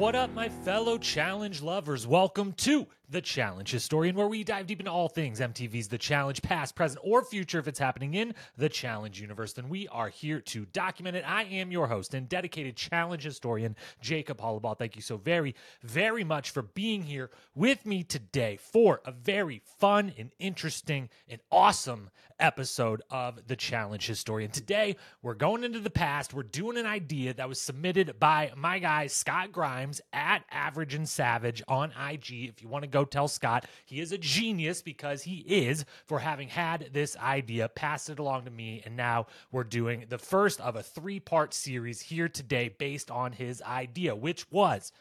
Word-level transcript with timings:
What 0.00 0.14
up, 0.14 0.32
my 0.32 0.48
fellow 0.48 0.96
challenge 0.96 1.60
lovers? 1.60 2.06
Welcome 2.06 2.54
to 2.54 2.86
The 3.10 3.20
Challenge 3.20 3.70
Historian, 3.70 4.16
where 4.16 4.28
we 4.28 4.44
dive 4.44 4.66
deep 4.66 4.80
into 4.80 4.90
all 4.90 5.10
things 5.10 5.40
MTV's 5.40 5.88
The 5.88 5.98
Challenge, 5.98 6.40
past, 6.40 6.74
present, 6.74 7.02
or 7.04 7.22
future, 7.22 7.58
if 7.58 7.68
it's 7.68 7.78
happening 7.78 8.14
in 8.14 8.34
the 8.56 8.70
Challenge 8.70 9.20
universe. 9.20 9.52
Then 9.52 9.68
we 9.68 9.88
are 9.88 10.08
here 10.08 10.40
to 10.40 10.64
document 10.64 11.16
it. 11.16 11.30
I 11.30 11.42
am 11.42 11.70
your 11.70 11.86
host 11.86 12.14
and 12.14 12.30
dedicated 12.30 12.76
Challenge 12.76 13.22
historian, 13.22 13.76
Jacob 14.00 14.40
Hollaball. 14.40 14.78
Thank 14.78 14.96
you 14.96 15.02
so 15.02 15.18
very, 15.18 15.54
very 15.82 16.24
much 16.24 16.48
for 16.48 16.62
being 16.62 17.02
here 17.02 17.28
with 17.54 17.84
me 17.84 18.02
today 18.02 18.56
for 18.56 19.02
a 19.04 19.12
very 19.12 19.60
fun 19.78 20.14
and 20.16 20.30
interesting 20.38 21.10
and 21.28 21.42
awesome 21.52 22.08
episode 22.38 23.02
of 23.10 23.46
The 23.48 23.56
Challenge 23.56 24.06
Historian. 24.06 24.50
Today, 24.50 24.96
we're 25.20 25.34
going 25.34 25.62
into 25.62 25.80
the 25.80 25.90
past. 25.90 26.32
We're 26.32 26.42
doing 26.44 26.78
an 26.78 26.86
idea 26.86 27.34
that 27.34 27.50
was 27.50 27.60
submitted 27.60 28.18
by 28.18 28.52
my 28.56 28.78
guy, 28.78 29.08
Scott 29.08 29.52
Grimes, 29.52 29.89
at 30.12 30.44
Average 30.50 30.94
and 30.94 31.08
Savage 31.08 31.62
on 31.66 31.92
IG. 31.92 32.48
If 32.48 32.62
you 32.62 32.68
want 32.68 32.82
to 32.82 32.90
go 32.90 33.04
tell 33.04 33.28
Scott, 33.28 33.66
he 33.86 34.00
is 34.00 34.12
a 34.12 34.18
genius 34.18 34.82
because 34.82 35.22
he 35.22 35.38
is 35.38 35.84
for 36.06 36.18
having 36.18 36.48
had 36.48 36.90
this 36.92 37.16
idea, 37.16 37.68
passed 37.68 38.10
it 38.10 38.18
along 38.18 38.44
to 38.44 38.50
me, 38.50 38.82
and 38.84 38.96
now 38.96 39.26
we're 39.50 39.64
doing 39.64 40.04
the 40.08 40.18
first 40.18 40.60
of 40.60 40.76
a 40.76 40.82
three 40.82 41.20
part 41.20 41.54
series 41.54 42.00
here 42.00 42.28
today 42.28 42.68
based 42.68 43.10
on 43.10 43.32
his 43.32 43.62
idea, 43.62 44.14
which 44.14 44.50
was. 44.50 44.92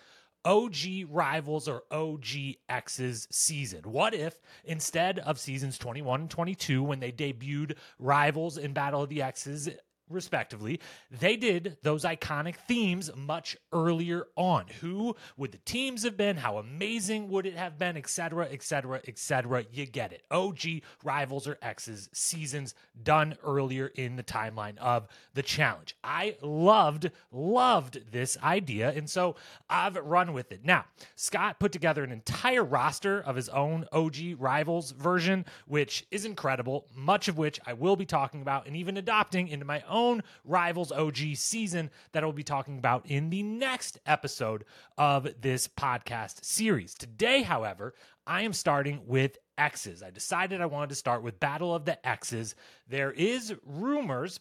OG 0.45 0.75
Rivals 1.09 1.67
or 1.67 1.83
OG 1.91 2.55
X's 2.69 3.27
season? 3.29 3.81
What 3.83 4.13
if 4.13 4.35
instead 4.63 5.19
of 5.19 5.37
seasons 5.37 5.77
21 5.77 6.21
and 6.21 6.29
22, 6.29 6.81
when 6.81 6.99
they 7.01 7.11
debuted 7.11 7.75
Rivals 7.99 8.57
in 8.57 8.71
Battle 8.71 9.03
of 9.03 9.09
the 9.09 9.21
Exes, 9.21 9.69
respectively, 10.09 10.79
they 11.11 11.35
did 11.35 11.77
those 11.83 12.03
iconic 12.03 12.55
themes 12.67 13.09
much 13.15 13.55
earlier 13.71 14.27
on. 14.35 14.65
Who 14.81 15.15
would 15.37 15.51
the 15.51 15.59
teams 15.59 16.03
have 16.03 16.17
been? 16.17 16.37
How 16.37 16.57
amazing 16.57 17.29
would 17.29 17.45
it 17.45 17.55
have 17.55 17.77
been? 17.77 17.95
Etc. 17.97 18.47
Etc. 18.51 19.01
Etc. 19.07 19.65
You 19.71 19.85
get 19.85 20.11
it. 20.11 20.23
OG 20.31 20.59
Rivals 21.03 21.47
or 21.47 21.57
exes 21.61 22.09
seasons 22.13 22.73
done 23.03 23.35
earlier 23.43 23.87
in 23.87 24.15
the 24.15 24.23
timeline 24.23 24.77
of 24.77 25.07
the 25.33 25.43
challenge. 25.43 25.95
I 26.03 26.35
loved, 26.41 27.11
loved 27.31 28.11
this 28.11 28.37
idea. 28.43 28.91
And 28.91 29.09
so 29.09 29.35
I've 29.69 29.95
run 29.95 30.33
with 30.33 30.51
it. 30.51 30.63
Now, 30.63 30.85
Scott 31.15 31.59
put 31.59 31.71
together 31.71 32.03
an 32.03 32.11
entire 32.11 32.63
roster 32.63 33.21
of 33.21 33.35
his 33.35 33.49
own 33.49 33.85
OG 33.91 34.15
Rivals 34.37 34.91
version, 34.91 35.45
which 35.67 36.05
is 36.11 36.25
incredible, 36.25 36.87
much 36.95 37.27
of 37.27 37.37
which 37.37 37.59
I 37.65 37.73
will 37.73 37.95
be 37.95 38.05
talking 38.05 38.41
about 38.41 38.67
and 38.67 38.75
even 38.75 38.97
adopting 38.97 39.47
into 39.47 39.65
my 39.65 39.83
own 39.87 39.98
Rivals 40.45 40.91
OG 40.91 41.17
season 41.35 41.89
that 42.11 42.23
I'll 42.23 42.31
be 42.31 42.43
talking 42.43 42.77
about 42.77 43.05
in 43.05 43.29
the 43.29 43.43
next 43.43 43.99
episode 44.05 44.65
of 44.97 45.27
this 45.41 45.67
podcast 45.67 46.43
series. 46.43 46.93
Today, 46.93 47.41
however, 47.41 47.93
I 48.25 48.43
am 48.43 48.53
starting 48.53 49.01
with 49.05 49.37
X's. 49.57 50.01
I 50.01 50.11
decided 50.11 50.61
I 50.61 50.67
wanted 50.67 50.89
to 50.89 50.95
start 50.95 51.23
with 51.23 51.39
Battle 51.39 51.75
of 51.75 51.85
the 51.85 52.07
Exes. 52.07 52.55
There 52.87 53.11
is 53.11 53.53
rumors 53.65 54.39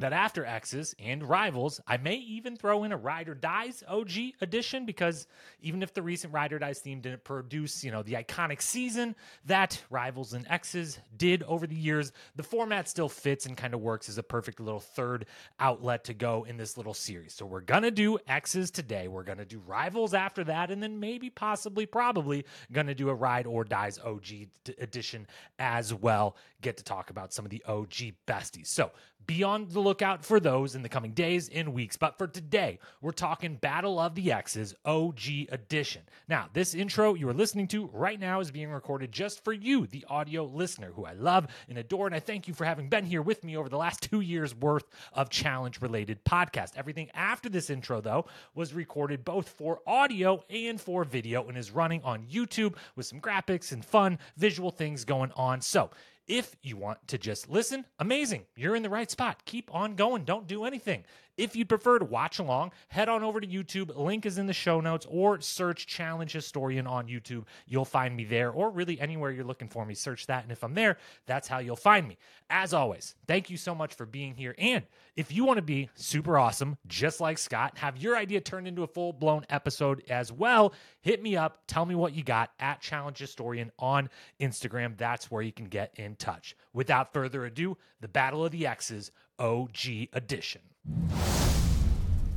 that 0.00 0.12
after 0.12 0.44
X's 0.44 0.94
and 0.98 1.22
Rivals, 1.22 1.80
I 1.86 1.96
may 1.96 2.16
even 2.16 2.56
throw 2.56 2.84
in 2.84 2.92
a 2.92 2.96
Ride 2.96 3.28
or 3.28 3.34
Dies 3.34 3.84
OG 3.86 4.10
edition 4.40 4.86
because 4.86 5.26
even 5.60 5.82
if 5.82 5.94
the 5.94 6.02
recent 6.02 6.32
Ride 6.32 6.52
or 6.52 6.58
Dies 6.58 6.80
theme 6.80 7.00
didn't 7.00 7.24
produce, 7.24 7.84
you 7.84 7.90
know, 7.90 8.02
the 8.02 8.14
iconic 8.14 8.62
season 8.62 9.14
that 9.44 9.82
Rivals 9.90 10.32
and 10.32 10.46
X's 10.48 10.98
did 11.16 11.42
over 11.44 11.66
the 11.66 11.76
years, 11.76 12.12
the 12.36 12.42
format 12.42 12.88
still 12.88 13.08
fits 13.08 13.46
and 13.46 13.56
kind 13.56 13.74
of 13.74 13.80
works 13.80 14.08
as 14.08 14.18
a 14.18 14.22
perfect 14.22 14.60
little 14.60 14.80
third 14.80 15.26
outlet 15.58 16.04
to 16.04 16.14
go 16.14 16.44
in 16.48 16.56
this 16.56 16.76
little 16.76 16.94
series. 16.94 17.34
So 17.34 17.44
we're 17.46 17.60
gonna 17.60 17.90
do 17.90 18.18
X's 18.26 18.70
today. 18.70 19.08
We're 19.08 19.22
gonna 19.22 19.44
do 19.44 19.60
Rivals 19.60 20.14
after 20.14 20.44
that, 20.44 20.70
and 20.70 20.82
then 20.82 20.98
maybe, 20.98 21.30
possibly, 21.30 21.86
probably 21.86 22.44
gonna 22.72 22.94
do 22.94 23.08
a 23.10 23.14
Ride 23.14 23.46
or 23.46 23.64
Dies 23.64 23.98
OG 23.98 24.48
edition 24.78 25.26
as 25.58 25.92
well. 25.92 26.36
Get 26.62 26.76
to 26.78 26.84
talk 26.84 27.10
about 27.10 27.32
some 27.32 27.44
of 27.44 27.50
the 27.50 27.62
OG 27.66 28.12
besties. 28.26 28.68
So 28.68 28.92
be 29.26 29.42
on 29.42 29.68
the 29.68 29.80
lookout 29.90 30.24
for 30.24 30.38
those 30.38 30.76
in 30.76 30.82
the 30.84 30.88
coming 30.88 31.10
days 31.10 31.48
and 31.48 31.74
weeks. 31.74 31.96
But 31.96 32.16
for 32.16 32.28
today, 32.28 32.78
we're 33.00 33.10
talking 33.10 33.56
Battle 33.56 33.98
of 33.98 34.14
the 34.14 34.30
Exes 34.30 34.72
OG 34.84 35.48
edition. 35.50 36.02
Now, 36.28 36.48
this 36.52 36.76
intro 36.76 37.14
you 37.14 37.28
are 37.28 37.34
listening 37.34 37.66
to 37.68 37.90
right 37.92 38.20
now 38.20 38.38
is 38.38 38.52
being 38.52 38.70
recorded 38.70 39.10
just 39.10 39.42
for 39.42 39.52
you, 39.52 39.88
the 39.88 40.04
audio 40.08 40.44
listener, 40.44 40.92
who 40.92 41.06
I 41.06 41.14
love 41.14 41.48
and 41.68 41.76
adore. 41.76 42.06
And 42.06 42.14
I 42.14 42.20
thank 42.20 42.46
you 42.46 42.54
for 42.54 42.64
having 42.64 42.88
been 42.88 43.04
here 43.04 43.20
with 43.20 43.42
me 43.42 43.56
over 43.56 43.68
the 43.68 43.76
last 43.76 44.00
two 44.00 44.20
years 44.20 44.54
worth 44.54 44.84
of 45.12 45.28
challenge 45.28 45.82
related 45.82 46.24
podcast. 46.24 46.76
Everything 46.76 47.10
after 47.12 47.48
this 47.48 47.68
intro, 47.68 48.00
though, 48.00 48.26
was 48.54 48.72
recorded 48.72 49.24
both 49.24 49.48
for 49.48 49.80
audio 49.88 50.44
and 50.50 50.80
for 50.80 51.02
video 51.02 51.48
and 51.48 51.58
is 51.58 51.72
running 51.72 52.00
on 52.04 52.26
YouTube 52.26 52.76
with 52.94 53.06
some 53.06 53.20
graphics 53.20 53.72
and 53.72 53.84
fun 53.84 54.20
visual 54.36 54.70
things 54.70 55.04
going 55.04 55.32
on. 55.34 55.60
So, 55.60 55.90
if 56.30 56.54
you 56.62 56.76
want 56.76 57.06
to 57.08 57.18
just 57.18 57.50
listen, 57.50 57.84
amazing. 57.98 58.44
You're 58.56 58.76
in 58.76 58.84
the 58.84 58.88
right 58.88 59.10
spot. 59.10 59.44
Keep 59.44 59.74
on 59.74 59.96
going. 59.96 60.24
Don't 60.24 60.46
do 60.46 60.64
anything. 60.64 61.04
If 61.40 61.56
you'd 61.56 61.70
prefer 61.70 61.98
to 61.98 62.04
watch 62.04 62.38
along, 62.38 62.72
head 62.88 63.08
on 63.08 63.22
over 63.22 63.40
to 63.40 63.46
YouTube. 63.46 63.96
Link 63.96 64.26
is 64.26 64.36
in 64.36 64.46
the 64.46 64.52
show 64.52 64.82
notes 64.82 65.06
or 65.08 65.40
search 65.40 65.86
Challenge 65.86 66.30
Historian 66.30 66.86
on 66.86 67.06
YouTube. 67.08 67.44
You'll 67.66 67.86
find 67.86 68.14
me 68.14 68.24
there 68.24 68.50
or 68.50 68.68
really 68.68 69.00
anywhere 69.00 69.30
you're 69.30 69.46
looking 69.46 69.68
for 69.68 69.86
me. 69.86 69.94
Search 69.94 70.26
that. 70.26 70.42
And 70.42 70.52
if 70.52 70.62
I'm 70.62 70.74
there, 70.74 70.98
that's 71.24 71.48
how 71.48 71.60
you'll 71.60 71.76
find 71.76 72.06
me. 72.06 72.18
As 72.50 72.74
always, 72.74 73.14
thank 73.26 73.48
you 73.48 73.56
so 73.56 73.74
much 73.74 73.94
for 73.94 74.04
being 74.04 74.34
here. 74.34 74.54
And 74.58 74.84
if 75.16 75.32
you 75.32 75.46
want 75.46 75.56
to 75.56 75.62
be 75.62 75.88
super 75.94 76.38
awesome, 76.38 76.76
just 76.86 77.22
like 77.22 77.38
Scott, 77.38 77.78
have 77.78 77.96
your 77.96 78.18
idea 78.18 78.42
turned 78.42 78.68
into 78.68 78.82
a 78.82 78.86
full 78.86 79.14
blown 79.14 79.46
episode 79.48 80.02
as 80.10 80.30
well, 80.30 80.74
hit 81.00 81.22
me 81.22 81.38
up. 81.38 81.62
Tell 81.66 81.86
me 81.86 81.94
what 81.94 82.14
you 82.14 82.22
got 82.22 82.50
at 82.60 82.82
Challenge 82.82 83.16
Historian 83.16 83.72
on 83.78 84.10
Instagram. 84.40 84.98
That's 84.98 85.30
where 85.30 85.40
you 85.40 85.52
can 85.52 85.68
get 85.68 85.94
in 85.96 86.16
touch. 86.16 86.54
Without 86.74 87.14
further 87.14 87.46
ado, 87.46 87.78
the 88.02 88.08
Battle 88.08 88.44
of 88.44 88.52
the 88.52 88.66
Exes 88.66 89.10
OG 89.38 90.08
edition. 90.12 90.60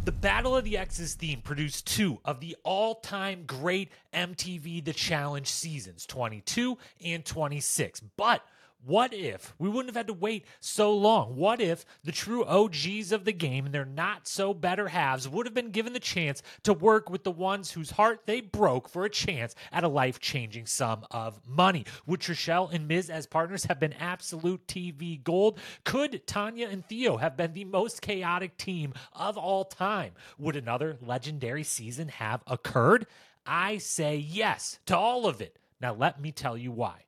The 0.06 0.12
Battle 0.12 0.58
of 0.58 0.66
the 0.66 0.78
Exes 0.78 1.14
theme 1.14 1.42
produced 1.42 1.88
two 1.88 2.20
of 2.26 2.42
the 2.42 2.58
all 2.64 2.96
time 2.96 3.46
great 3.48 3.90
MTV 4.14 4.84
The 4.84 4.92
Challenge 4.92 5.48
seasons, 5.48 6.06
22 6.06 6.78
and 7.06 7.24
26. 7.24 8.02
But 8.18 8.44
what 8.86 9.14
if 9.14 9.54
we 9.58 9.70
wouldn't 9.70 9.90
have 9.90 9.96
had 9.96 10.08
to 10.08 10.14
wait 10.14 10.46
so 10.60 10.94
long? 10.94 11.36
What 11.36 11.62
if 11.62 11.86
the 12.04 12.12
true 12.12 12.44
OGs 12.46 13.12
of 13.12 13.24
the 13.26 13.32
game 13.32 13.66
and 13.66 13.74
their 13.74 13.86
not 13.86 14.28
so 14.28 14.54
better 14.54 14.90
halves 14.90 15.28
would 15.28 15.46
have 15.46 15.54
been 15.54 15.72
given 15.72 15.94
the 15.94 16.00
chance 16.00 16.44
to 16.64 16.74
work 16.74 17.10
with 17.10 17.24
the 17.24 17.32
ones 17.32 17.72
whose 17.72 17.92
heart 17.92 18.22
they 18.26 18.42
broke 18.42 18.90
for 18.90 19.06
a 19.06 19.10
chance 19.10 19.56
at 19.72 19.84
a 19.84 19.88
life 19.88 20.20
changing 20.20 20.66
sum 20.66 21.06
of 21.12 21.40
money? 21.48 21.86
Would 22.06 22.20
Trishelle 22.20 22.74
and 22.74 22.88
Miz 22.88 23.10
as 23.10 23.26
partners 23.26 23.66
have 23.66 23.80
been 23.80 23.94
absolute 23.94 24.68
TV 24.68 25.24
gold? 25.24 25.60
Could 25.86 26.26
Tanya 26.28 26.68
and 26.68 26.86
Theo 26.86 27.18
have 27.18 27.38
been 27.38 27.54
the 27.54 27.66
most 27.66 28.02
chaotic 28.02 28.58
team 28.58 28.94
of 29.14 29.38
all 29.38 29.66
time? 29.66 30.14
Would 30.38 30.56
another 30.56 30.98
legendary 31.02 31.64
season 31.64 32.10
have 32.10 32.44
occurred? 32.48 33.08
I 33.46 33.78
say 33.78 34.18
yes 34.18 34.80
to 34.88 34.98
all 34.98 35.26
of 35.28 35.42
it. 35.42 35.58
Now, 35.82 35.94
let 35.94 36.22
me 36.22 36.32
tell 36.32 36.58
you 36.58 36.72
why. 36.72 37.04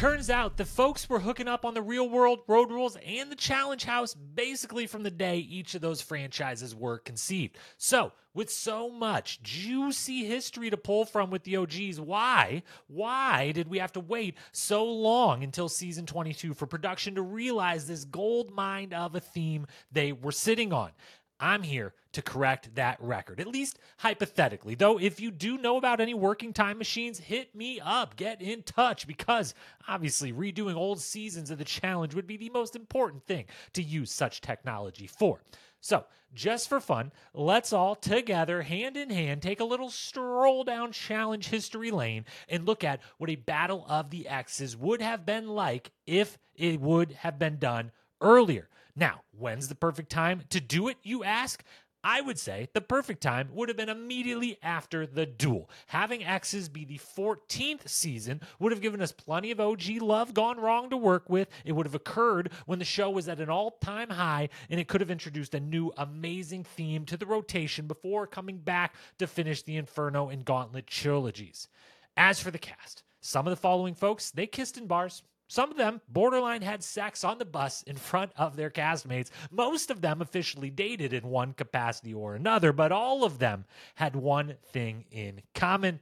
Turns 0.00 0.30
out 0.30 0.56
the 0.56 0.64
folks 0.64 1.10
were 1.10 1.20
hooking 1.20 1.46
up 1.46 1.62
on 1.62 1.74
the 1.74 1.82
real 1.82 2.08
world 2.08 2.38
road 2.48 2.70
rules 2.70 2.96
and 3.06 3.30
the 3.30 3.36
challenge 3.36 3.84
house 3.84 4.14
basically 4.14 4.86
from 4.86 5.02
the 5.02 5.10
day 5.10 5.36
each 5.36 5.74
of 5.74 5.82
those 5.82 6.00
franchises 6.00 6.74
were 6.74 6.96
conceived. 6.96 7.58
So, 7.76 8.12
with 8.32 8.50
so 8.50 8.88
much 8.88 9.42
juicy 9.42 10.24
history 10.24 10.70
to 10.70 10.78
pull 10.78 11.04
from 11.04 11.28
with 11.28 11.44
the 11.44 11.58
OGs, 11.58 12.00
why, 12.00 12.62
why 12.86 13.52
did 13.52 13.68
we 13.68 13.78
have 13.78 13.92
to 13.92 14.00
wait 14.00 14.38
so 14.52 14.86
long 14.86 15.44
until 15.44 15.68
season 15.68 16.06
22 16.06 16.54
for 16.54 16.64
production 16.64 17.16
to 17.16 17.22
realize 17.22 17.86
this 17.86 18.06
gold 18.06 18.50
mine 18.50 18.94
of 18.94 19.14
a 19.14 19.20
theme 19.20 19.66
they 19.92 20.12
were 20.12 20.32
sitting 20.32 20.72
on? 20.72 20.92
I'm 21.38 21.62
here 21.62 21.92
to 22.12 22.22
correct 22.22 22.74
that 22.74 22.98
record, 23.00 23.40
at 23.40 23.46
least 23.46 23.78
hypothetically. 23.98 24.74
Though, 24.74 24.98
if 24.98 25.20
you 25.20 25.30
do 25.30 25.58
know 25.58 25.76
about 25.76 26.00
any 26.00 26.14
working 26.14 26.52
time 26.52 26.78
machines, 26.78 27.18
hit 27.18 27.54
me 27.54 27.80
up, 27.80 28.16
get 28.16 28.42
in 28.42 28.62
touch, 28.62 29.06
because 29.06 29.54
obviously 29.88 30.32
redoing 30.32 30.74
old 30.74 31.00
seasons 31.00 31.50
of 31.50 31.58
the 31.58 31.64
challenge 31.64 32.14
would 32.14 32.26
be 32.26 32.36
the 32.36 32.50
most 32.50 32.74
important 32.74 33.24
thing 33.26 33.46
to 33.74 33.82
use 33.82 34.12
such 34.12 34.40
technology 34.40 35.06
for. 35.06 35.40
So, 35.80 36.04
just 36.32 36.68
for 36.68 36.80
fun, 36.80 37.10
let's 37.34 37.72
all 37.72 37.94
together, 37.94 38.62
hand 38.62 38.96
in 38.96 39.10
hand, 39.10 39.42
take 39.42 39.60
a 39.60 39.64
little 39.64 39.90
stroll 39.90 40.62
down 40.62 40.92
challenge 40.92 41.48
history 41.48 41.90
lane 41.90 42.24
and 42.48 42.66
look 42.66 42.84
at 42.84 43.00
what 43.18 43.30
a 43.30 43.36
battle 43.36 43.84
of 43.88 44.10
the 44.10 44.28
Exes 44.28 44.76
would 44.76 45.00
have 45.00 45.26
been 45.26 45.48
like 45.48 45.90
if 46.06 46.38
it 46.54 46.80
would 46.80 47.12
have 47.12 47.38
been 47.38 47.58
done 47.58 47.90
earlier. 48.20 48.68
Now, 48.94 49.22
when's 49.30 49.68
the 49.68 49.74
perfect 49.74 50.10
time 50.10 50.42
to 50.50 50.60
do 50.60 50.88
it, 50.88 50.98
you 51.02 51.24
ask? 51.24 51.64
I 52.02 52.22
would 52.22 52.38
say 52.38 52.68
the 52.72 52.80
perfect 52.80 53.22
time 53.22 53.50
would 53.52 53.68
have 53.68 53.76
been 53.76 53.90
immediately 53.90 54.58
after 54.62 55.06
the 55.06 55.26
duel. 55.26 55.68
Having 55.88 56.24
X's 56.24 56.68
be 56.68 56.84
the 56.84 56.98
14th 56.98 57.88
season 57.88 58.40
would 58.58 58.72
have 58.72 58.80
given 58.80 59.02
us 59.02 59.12
plenty 59.12 59.50
of 59.50 59.60
OG 59.60 60.00
love 60.00 60.32
gone 60.32 60.58
wrong 60.58 60.88
to 60.90 60.96
work 60.96 61.28
with. 61.28 61.48
It 61.64 61.72
would 61.72 61.86
have 61.86 61.94
occurred 61.94 62.52
when 62.64 62.78
the 62.78 62.84
show 62.86 63.10
was 63.10 63.28
at 63.28 63.40
an 63.40 63.50
all 63.50 63.72
time 63.82 64.08
high, 64.08 64.48
and 64.70 64.80
it 64.80 64.88
could 64.88 65.02
have 65.02 65.10
introduced 65.10 65.54
a 65.54 65.60
new 65.60 65.92
amazing 65.98 66.64
theme 66.64 67.04
to 67.06 67.18
the 67.18 67.26
rotation 67.26 67.86
before 67.86 68.26
coming 68.26 68.58
back 68.58 68.94
to 69.18 69.26
finish 69.26 69.62
the 69.62 69.76
Inferno 69.76 70.28
and 70.30 70.44
Gauntlet 70.44 70.86
trilogies. 70.86 71.68
As 72.16 72.40
for 72.40 72.50
the 72.50 72.58
cast, 72.58 73.02
some 73.20 73.46
of 73.46 73.50
the 73.50 73.56
following 73.56 73.94
folks, 73.94 74.30
they 74.30 74.46
kissed 74.46 74.78
in 74.78 74.86
bars, 74.86 75.22
some 75.50 75.72
of 75.72 75.76
them 75.76 76.00
borderline 76.08 76.62
had 76.62 76.84
sex 76.84 77.24
on 77.24 77.38
the 77.38 77.44
bus 77.44 77.82
in 77.82 77.96
front 77.96 78.30
of 78.36 78.54
their 78.54 78.70
castmates. 78.70 79.30
Most 79.50 79.90
of 79.90 80.00
them 80.00 80.22
officially 80.22 80.70
dated 80.70 81.12
in 81.12 81.28
one 81.28 81.54
capacity 81.54 82.14
or 82.14 82.36
another, 82.36 82.72
but 82.72 82.92
all 82.92 83.24
of 83.24 83.40
them 83.40 83.64
had 83.96 84.14
one 84.14 84.54
thing 84.72 85.06
in 85.10 85.42
common 85.52 85.98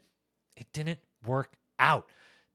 it 0.54 0.66
didn't 0.74 0.98
work 1.24 1.54
out. 1.78 2.10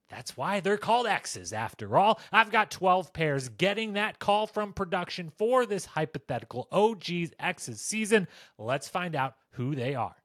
That's 0.07 0.37
why 0.37 0.59
they're 0.59 0.77
called 0.77 1.07
Exes, 1.07 1.51
after 1.51 1.97
all. 1.97 2.19
I've 2.31 2.51
got 2.51 2.69
12 2.69 3.11
pairs 3.11 3.49
getting 3.49 3.93
that 3.93 4.19
call 4.19 4.45
from 4.45 4.71
production 4.71 5.31
for 5.35 5.65
this 5.65 5.85
hypothetical 5.85 6.67
OG's 6.71 7.31
Exes 7.39 7.81
season. 7.81 8.27
Let's 8.59 8.87
find 8.87 9.15
out 9.15 9.33
who 9.53 9.73
they 9.73 9.95
are. 9.95 10.15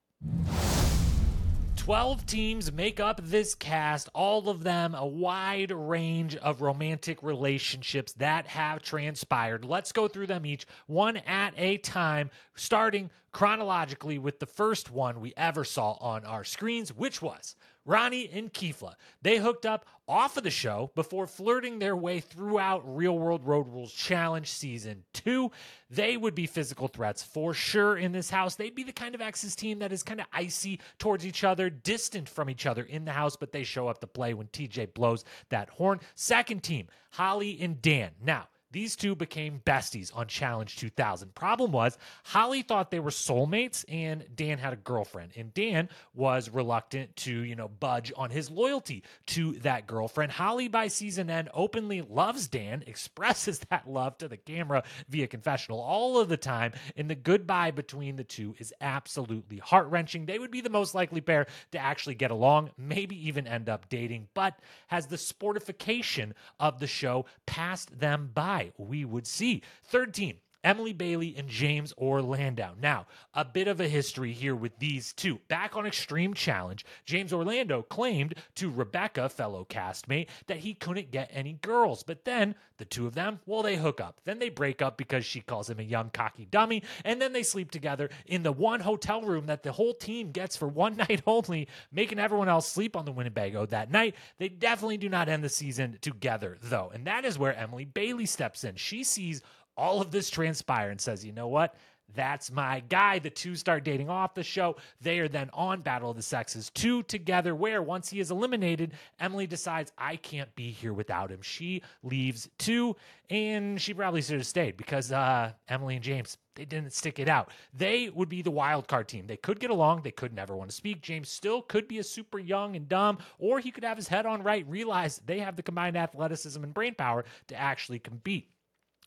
12 1.79 2.27
teams 2.27 2.73
make 2.73 3.01
up 3.01 3.21
this 3.23 3.55
cast, 3.55 4.11
all 4.13 4.51
of 4.51 4.63
them 4.63 4.95
a 4.95 5.07
wide 5.07 5.71
range 5.71 6.37
of 6.37 6.61
romantic 6.61 7.23
relationships 7.23 8.13
that 8.15 8.47
have 8.49 8.83
transpired. 8.83 9.65
Let's 9.65 9.93
go 9.93 10.09
through 10.09 10.27
them 10.27 10.45
each 10.45 10.67
one 10.87 11.17
at 11.19 11.55
a 11.57 11.79
time, 11.79 12.31
starting 12.55 13.11
chronologically 13.33 14.19
with 14.19 14.39
the 14.39 14.47
first 14.47 14.91
one 14.91 15.21
we 15.21 15.33
ever 15.37 15.65
saw 15.65 15.93
on 16.01 16.25
our 16.25 16.45
screens, 16.45 16.95
which 16.95 17.23
was 17.23 17.57
Ronnie 17.89 18.29
and 18.31 18.53
Kefla. 18.53 18.97
They 19.23 19.39
hooked 19.39 19.65
up 19.65 19.87
off 20.07 20.37
of 20.37 20.45
the 20.45 20.51
show 20.51 20.91
before 20.95 21.27
flirting 21.27 21.79
their 21.79 21.97
way 21.97 22.21
throughout 22.21 22.83
Real 22.85 23.19
World 23.19 23.47
Road 23.47 23.67
Rules 23.67 23.93
Challenge 23.93 24.47
Season 24.47 25.05
2. 25.15 25.51
They 25.89 26.19
would 26.19 26.35
be 26.35 26.47
physical 26.47 26.89
threats 26.89 27.23
for 27.23 27.55
sure 27.55 27.97
in 27.97 28.13
this 28.13 28.29
house. 28.29 28.57
They'd 28.57 28.75
be 28.75 28.83
the 28.83 28.93
kind 28.93 29.15
of 29.15 29.23
exes 29.23 29.57
team 29.57 29.79
that 29.79 29.91
is 29.91 30.03
kind 30.03 30.21
of 30.21 30.27
icy 30.35 30.81
towards 30.99 31.25
each 31.25 31.45
other, 31.45 31.71
distant 31.71 32.29
from 32.29 32.51
each 32.51 32.67
other 32.67 32.83
in 32.83 33.07
the 33.07 33.13
house, 33.13 33.37
but 33.37 33.53
they 33.53 33.65
show 33.65 33.89
up 33.89 34.03
to 34.03 34.07
play 34.07 34.35
when 34.35 34.49
TJ 34.49 34.93
blows 34.93 35.25
that 35.49 35.71
horn. 35.71 35.99
Second 36.15 36.63
team, 36.63 36.89
Holly 37.13 37.59
and 37.59 37.81
Dan. 37.81 38.11
Now, 38.23 38.49
these 38.71 38.97
two 38.97 39.15
became 39.15 39.63
besties 39.65 40.15
on 40.15 40.27
Challenge 40.27 40.77
2000. 40.77 41.35
Problem 41.35 41.73
was, 41.73 41.97
Holly 42.25 42.63
thought 42.63 42.91
they 42.91 43.01
were 43.01 43.11
soulmates 43.11 43.85
and 43.89 44.25
Dan 44.35 44.59
had 44.59 44.75
a 44.75 44.77
girlfriend. 44.77 45.33
And 45.37 45.55
Dan 45.55 45.89
was 46.15 46.51
reluctant 46.51 47.17
to, 47.17 47.33
you 47.33 47.57
know, 47.57 47.69
budge 47.69 48.13
on 48.17 48.31
his 48.31 48.51
loyalty 48.51 49.05
to 49.29 49.53
that 49.61 49.87
girlfriend. 49.87 50.33
Holly, 50.33 50.69
by 50.69 50.89
season 50.89 51.31
end, 51.31 51.49
openly 51.55 52.03
loves 52.03 52.47
Dan, 52.49 52.85
expresses 52.87 53.59
that 53.71 53.89
love 53.89 54.19
to 54.19 54.29
the 54.29 54.37
camera 54.37 54.83
via 55.09 55.27
confessional 55.27 55.81
all 55.81 56.19
of 56.19 56.29
the 56.29 56.37
time. 56.37 56.73
And 56.97 57.09
the 57.09 57.15
goodbye 57.15 57.71
between 57.71 58.17
the 58.17 58.25
two 58.25 58.55
is 58.59 58.75
absolutely 58.81 59.59
heart 59.59 59.89
wrenching. 59.89 60.27
They 60.27 60.39
would 60.39 60.51
be 60.51 60.61
the 60.61 60.71
most 60.71 60.95
likely 60.95 61.21
pair 61.21 61.47
to 61.73 61.79
actually 61.79 62.17
get 62.17 62.31
along, 62.31 62.71
maybe 62.77 63.29
even 63.29 63.47
end 63.47 63.69
up 63.69 63.89
dating, 63.89 64.29
but 64.35 64.59
has 64.89 65.07
the 65.07 65.17
sportification 65.17 66.33
of 66.61 66.81
the 66.81 66.87
show 66.87 67.25
passed 67.47 67.99
them 67.99 68.31
by? 68.35 68.58
We 68.77 69.05
would 69.05 69.27
see. 69.27 69.63
Third 69.85 70.15
team, 70.15 70.37
Emily 70.65 70.93
Bailey 70.93 71.35
and 71.37 71.49
James 71.49 71.93
Orlando. 71.99 72.75
Now, 72.81 73.07
a 73.35 73.45
bit 73.45 73.69
of 73.69 73.81
a 73.81 73.89
history 73.89 74.33
here 74.33 74.57
with 74.57 74.79
these 74.79 75.13
two. 75.13 75.41
Back 75.49 75.77
on 75.77 75.87
Extreme 75.87 76.35
Challenge, 76.35 76.85
James 77.05 77.33
Orlando 77.33 77.83
claimed 77.83 78.35
to 78.57 78.71
Rebecca, 78.71 79.29
fellow 79.29 79.67
castmate, 79.69 80.29
that 80.47 80.59
he 80.59 80.75
couldn't 80.75 81.11
get 81.11 81.31
any 81.33 81.55
girls. 81.55 82.03
But 82.03 82.25
then 82.25 82.55
the 82.79 82.85
two 82.85 83.07
of 83.07 83.15
them, 83.15 83.41
well, 83.47 83.63
they 83.63 83.77
hook 83.77 84.01
up. 84.01 84.21
Then 84.25 84.39
they 84.39 84.49
break 84.49 84.83
up 84.83 84.97
because 84.97 85.25
she 85.25 85.41
calls 85.41 85.69
him 85.69 85.81
a 85.81 85.85
young 85.85 86.11
cocky 86.11 86.47
dummy. 86.47 86.83
And 87.05 87.21
then 87.21 87.33
they 87.33 87.43
sleep 87.43 87.71
together 87.71 88.11
in 88.27 88.43
the 88.43 88.53
one 88.53 88.81
hotel 88.81 89.23
room 89.23 89.47
that 89.47 89.63
the 89.63 89.73
whole 89.73 89.95
team 89.95 90.31
gets 90.33 90.57
for 90.57 90.69
one 90.69 90.97
night 91.09 91.23
only, 91.27 91.69
making 91.93 92.19
everyone 92.19 92.49
else 92.49 92.71
sleep 92.71 92.97
on 92.97 93.05
the 93.05 93.13
Winnebago 93.13 93.67
that 93.67 93.91
night. 93.91 94.15
They 94.39 94.49
definitely 94.49 94.99
do 94.99 95.09
not 95.09 95.29
end 95.29 95.45
the 95.45 95.49
season 95.49 95.99
together, 96.01 96.59
though. 96.63 96.91
And 96.93 97.07
that 97.07 97.25
is 97.25 97.39
where 97.39 97.55
Emily 97.55 97.85
Bailey 97.85 98.27
steps 98.27 98.65
in. 98.65 98.77
She 98.77 99.05
sees 99.05 99.43
all 99.79 100.03
of 100.03 100.11
this 100.11 100.29
transpire 100.29 100.91
and 100.91 101.01
says, 101.01 101.25
you 101.25 101.33
know 101.33 101.49
what? 101.49 101.77
That's 102.15 102.51
my 102.51 102.81
guy. 102.89 103.19
The 103.19 103.31
two 103.31 103.55
start 103.55 103.85
dating 103.85 104.09
off 104.09 104.35
the 104.35 104.43
show. 104.43 104.77
They 105.01 105.19
are 105.21 105.29
then 105.29 105.51
on 105.53 105.83
Battle 105.83 106.11
of 106.11 106.17
the 106.17 106.23
Sexes, 106.23 106.71
two 106.71 107.03
together, 107.03 107.55
where 107.55 107.83
once 107.83 108.09
he 108.09 108.19
is 108.19 108.31
eliminated, 108.31 108.95
Emily 109.21 109.47
decides, 109.47 109.93
I 109.99 110.17
can't 110.17 110.55
be 110.55 110.71
here 110.71 110.95
without 110.95 111.31
him. 111.31 111.43
She 111.43 111.83
leaves 112.03 112.49
too, 112.59 112.97
and 113.29 113.81
she 113.81 113.93
probably 113.93 114.23
should 114.23 114.39
have 114.39 114.47
stayed 114.47 114.79
because 114.79 115.13
uh, 115.13 115.53
Emily 115.69 115.97
and 115.97 116.05
James, 116.05 116.39
they 116.55 116.65
didn't 116.65 116.95
stick 116.95 117.19
it 117.19 117.29
out. 117.29 117.51
They 117.75 118.09
would 118.09 118.31
be 118.31 118.41
the 118.41 118.51
wild 118.51 118.89
card 118.89 119.07
team. 119.07 119.27
They 119.27 119.37
could 119.37 119.61
get 119.61 119.71
along. 119.71 120.01
They 120.03 120.11
could 120.11 120.33
never 120.33 120.57
want 120.57 120.71
to 120.71 120.77
speak. 120.77 121.03
James 121.03 121.29
still 121.29 121.61
could 121.61 121.87
be 121.87 121.99
a 121.99 122.05
super 122.05 122.39
young 122.39 122.75
and 122.75 122.89
dumb, 122.89 123.19
or 123.39 123.61
he 123.61 123.71
could 123.71 123.85
have 123.85 123.99
his 123.99 124.09
head 124.09 124.25
on 124.25 124.43
right, 124.43 124.67
realize 124.67 125.21
they 125.27 125.41
have 125.41 125.57
the 125.57 125.63
combined 125.63 125.97
athleticism 125.97 126.65
and 126.65 126.73
brain 126.73 126.95
power 126.95 127.27
to 127.49 127.61
actually 127.61 127.99
compete. 127.99 128.49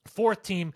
Fourth 0.06 0.44
team, 0.44 0.74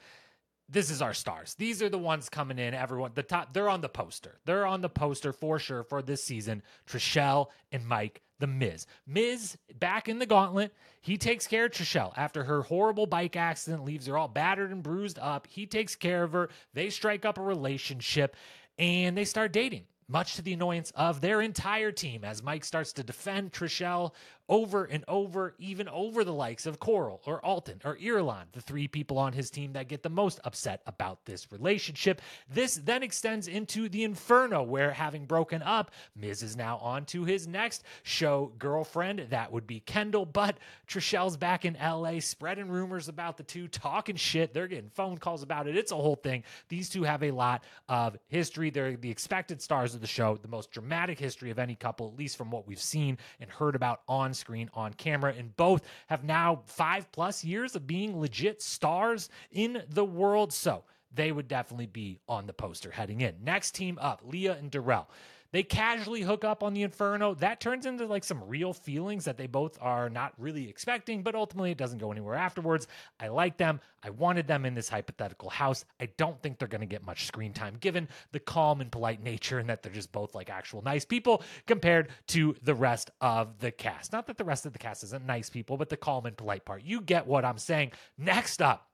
this 0.67 0.89
is 0.89 1.01
our 1.01 1.13
stars. 1.13 1.55
These 1.55 1.81
are 1.81 1.89
the 1.89 1.97
ones 1.97 2.29
coming 2.29 2.57
in. 2.57 2.73
Everyone, 2.73 3.11
the 3.13 3.23
top, 3.23 3.53
they're 3.53 3.69
on 3.69 3.81
the 3.81 3.89
poster. 3.89 4.39
They're 4.45 4.65
on 4.65 4.81
the 4.81 4.89
poster 4.89 5.31
for 5.31 5.59
sure 5.59 5.83
for 5.83 6.01
this 6.01 6.23
season. 6.23 6.63
Trishelle 6.87 7.47
and 7.71 7.85
Mike, 7.85 8.21
the 8.39 8.47
Miz. 8.47 8.87
Miz 9.05 9.57
back 9.79 10.09
in 10.09 10.19
the 10.19 10.25
gauntlet. 10.25 10.73
He 11.01 11.17
takes 11.17 11.45
care 11.45 11.65
of 11.65 11.71
Trishelle 11.71 12.13
after 12.17 12.43
her 12.43 12.63
horrible 12.63 13.05
bike 13.05 13.35
accident 13.35 13.85
leaves 13.85 14.07
her 14.07 14.17
all 14.17 14.27
battered 14.27 14.71
and 14.71 14.81
bruised 14.81 15.19
up. 15.19 15.47
He 15.47 15.67
takes 15.67 15.95
care 15.95 16.23
of 16.23 16.31
her. 16.31 16.49
They 16.73 16.89
strike 16.89 17.25
up 17.25 17.37
a 17.37 17.43
relationship 17.43 18.35
and 18.77 19.15
they 19.15 19.25
start 19.25 19.53
dating 19.53 19.85
much 20.07 20.35
to 20.35 20.41
the 20.41 20.53
annoyance 20.53 20.91
of 20.95 21.21
their 21.21 21.41
entire 21.41 21.91
team 21.91 22.23
as 22.23 22.43
Mike 22.43 22.63
starts 22.63 22.93
to 22.93 23.03
defend 23.03 23.51
Trishelle 23.51 24.13
over 24.47 24.85
and 24.85 25.03
over, 25.07 25.55
even 25.57 25.87
over 25.89 26.23
the 26.23 26.33
likes 26.33 26.65
of 26.65 26.79
Coral 26.79 27.21
or 27.25 27.43
Alton 27.43 27.81
or 27.83 27.97
Irulan, 27.97 28.45
the 28.51 28.61
three 28.61 28.87
people 28.87 29.17
on 29.17 29.33
his 29.33 29.49
team 29.49 29.73
that 29.73 29.87
get 29.87 30.03
the 30.03 30.09
most 30.09 30.39
upset 30.43 30.81
about 30.85 31.25
this 31.25 31.51
relationship. 31.51 32.21
This 32.47 32.75
then 32.75 33.01
extends 33.01 33.47
into 33.47 33.89
the 33.89 34.03
Inferno, 34.03 34.61
where 34.61 34.91
having 34.91 35.25
broken 35.25 35.63
up, 35.63 35.91
Miz 36.15 36.43
is 36.43 36.55
now 36.55 36.77
on 36.77 37.05
to 37.05 37.23
his 37.23 37.47
next 37.47 37.83
show 38.03 38.51
girlfriend. 38.59 39.25
That 39.29 39.51
would 39.51 39.65
be 39.65 39.79
Kendal, 39.79 40.25
but 40.25 40.57
Trishelle's 40.87 41.37
back 41.37 41.65
in 41.65 41.75
LA, 41.81 42.19
spreading 42.19 42.69
rumors 42.69 43.07
about 43.07 43.37
the 43.37 43.43
two, 43.43 43.67
talking 43.67 44.15
shit. 44.15 44.53
They're 44.53 44.67
getting 44.67 44.89
phone 44.89 45.17
calls 45.17 45.41
about 45.41 45.67
it. 45.67 45.75
It's 45.75 45.91
a 45.91 45.95
whole 45.95 46.15
thing. 46.15 46.43
These 46.69 46.89
two 46.89 47.03
have 47.03 47.23
a 47.23 47.31
lot 47.31 47.63
of 47.89 48.15
history. 48.27 48.69
They're 48.69 48.95
the 48.95 49.09
expected 49.09 49.61
stars 49.61 49.94
of 49.95 50.01
the 50.01 50.07
show, 50.07 50.37
the 50.37 50.47
most 50.47 50.71
dramatic 50.71 51.17
history 51.17 51.49
of 51.49 51.59
any 51.59 51.75
couple, 51.75 52.07
at 52.07 52.17
least 52.17 52.37
from 52.37 52.51
what 52.51 52.67
we've 52.67 52.81
seen 52.81 53.17
and 53.39 53.49
heard 53.49 53.75
about 53.75 54.01
on 54.07 54.33
screen, 54.33 54.69
on 54.73 54.93
camera. 54.93 55.33
And 55.37 55.55
both 55.57 55.83
have 56.07 56.23
now 56.23 56.61
five 56.65 57.11
plus 57.11 57.43
years 57.43 57.75
of 57.75 57.87
being 57.87 58.19
legit 58.19 58.61
stars 58.61 59.29
in 59.51 59.81
the 59.89 60.05
world. 60.05 60.53
So 60.53 60.83
they 61.13 61.31
would 61.31 61.47
definitely 61.47 61.87
be 61.87 62.19
on 62.27 62.45
the 62.45 62.53
poster 62.53 62.91
heading 62.91 63.21
in. 63.21 63.35
Next 63.43 63.71
team 63.73 63.97
up, 64.01 64.21
Leah 64.25 64.57
and 64.59 64.69
Darrell. 64.69 65.09
They 65.55 65.63
casually 65.63 66.21
hook 66.21 66.43
up 66.43 66.63
on 66.63 66.73
the 66.73 66.83
Inferno. 66.83 67.33
That 67.35 67.61
turns 67.61 67.85
into 67.85 68.05
like 68.07 68.25
some 68.25 68.43
real 68.43 68.73
feelings 68.73 69.23
that 69.23 69.37
they 69.37 69.47
both 69.47 69.77
are 69.79 70.09
not 70.09 70.33
really 70.37 70.67
expecting, 70.67 71.23
but 71.23 71.33
ultimately 71.33 71.71
it 71.71 71.77
doesn't 71.77 71.99
go 71.99 72.11
anywhere 72.11 72.35
afterwards. 72.35 72.87
I 73.21 73.29
like 73.29 73.55
them. 73.55 73.79
I 74.03 74.09
wanted 74.09 74.47
them 74.47 74.65
in 74.65 74.73
this 74.73 74.89
hypothetical 74.89 75.49
house. 75.49 75.85
I 75.97 76.09
don't 76.17 76.41
think 76.43 76.59
they're 76.59 76.67
going 76.67 76.81
to 76.81 76.85
get 76.85 77.05
much 77.05 77.25
screen 77.25 77.53
time 77.53 77.77
given 77.79 78.09
the 78.33 78.39
calm 78.41 78.81
and 78.81 78.91
polite 78.91 79.23
nature 79.23 79.59
and 79.59 79.69
that 79.69 79.81
they're 79.81 79.93
just 79.93 80.11
both 80.11 80.35
like 80.35 80.49
actual 80.49 80.81
nice 80.81 81.05
people 81.05 81.41
compared 81.67 82.09
to 82.27 82.53
the 82.61 82.75
rest 82.75 83.11
of 83.21 83.57
the 83.59 83.71
cast. 83.71 84.11
Not 84.11 84.27
that 84.27 84.37
the 84.37 84.43
rest 84.43 84.65
of 84.65 84.73
the 84.73 84.79
cast 84.79 85.05
isn't 85.05 85.25
nice 85.25 85.49
people, 85.49 85.77
but 85.77 85.87
the 85.87 85.95
calm 85.95 86.25
and 86.25 86.35
polite 86.35 86.65
part. 86.65 86.83
You 86.83 86.99
get 86.99 87.27
what 87.27 87.45
I'm 87.45 87.59
saying. 87.59 87.93
Next 88.17 88.61
up, 88.61 88.89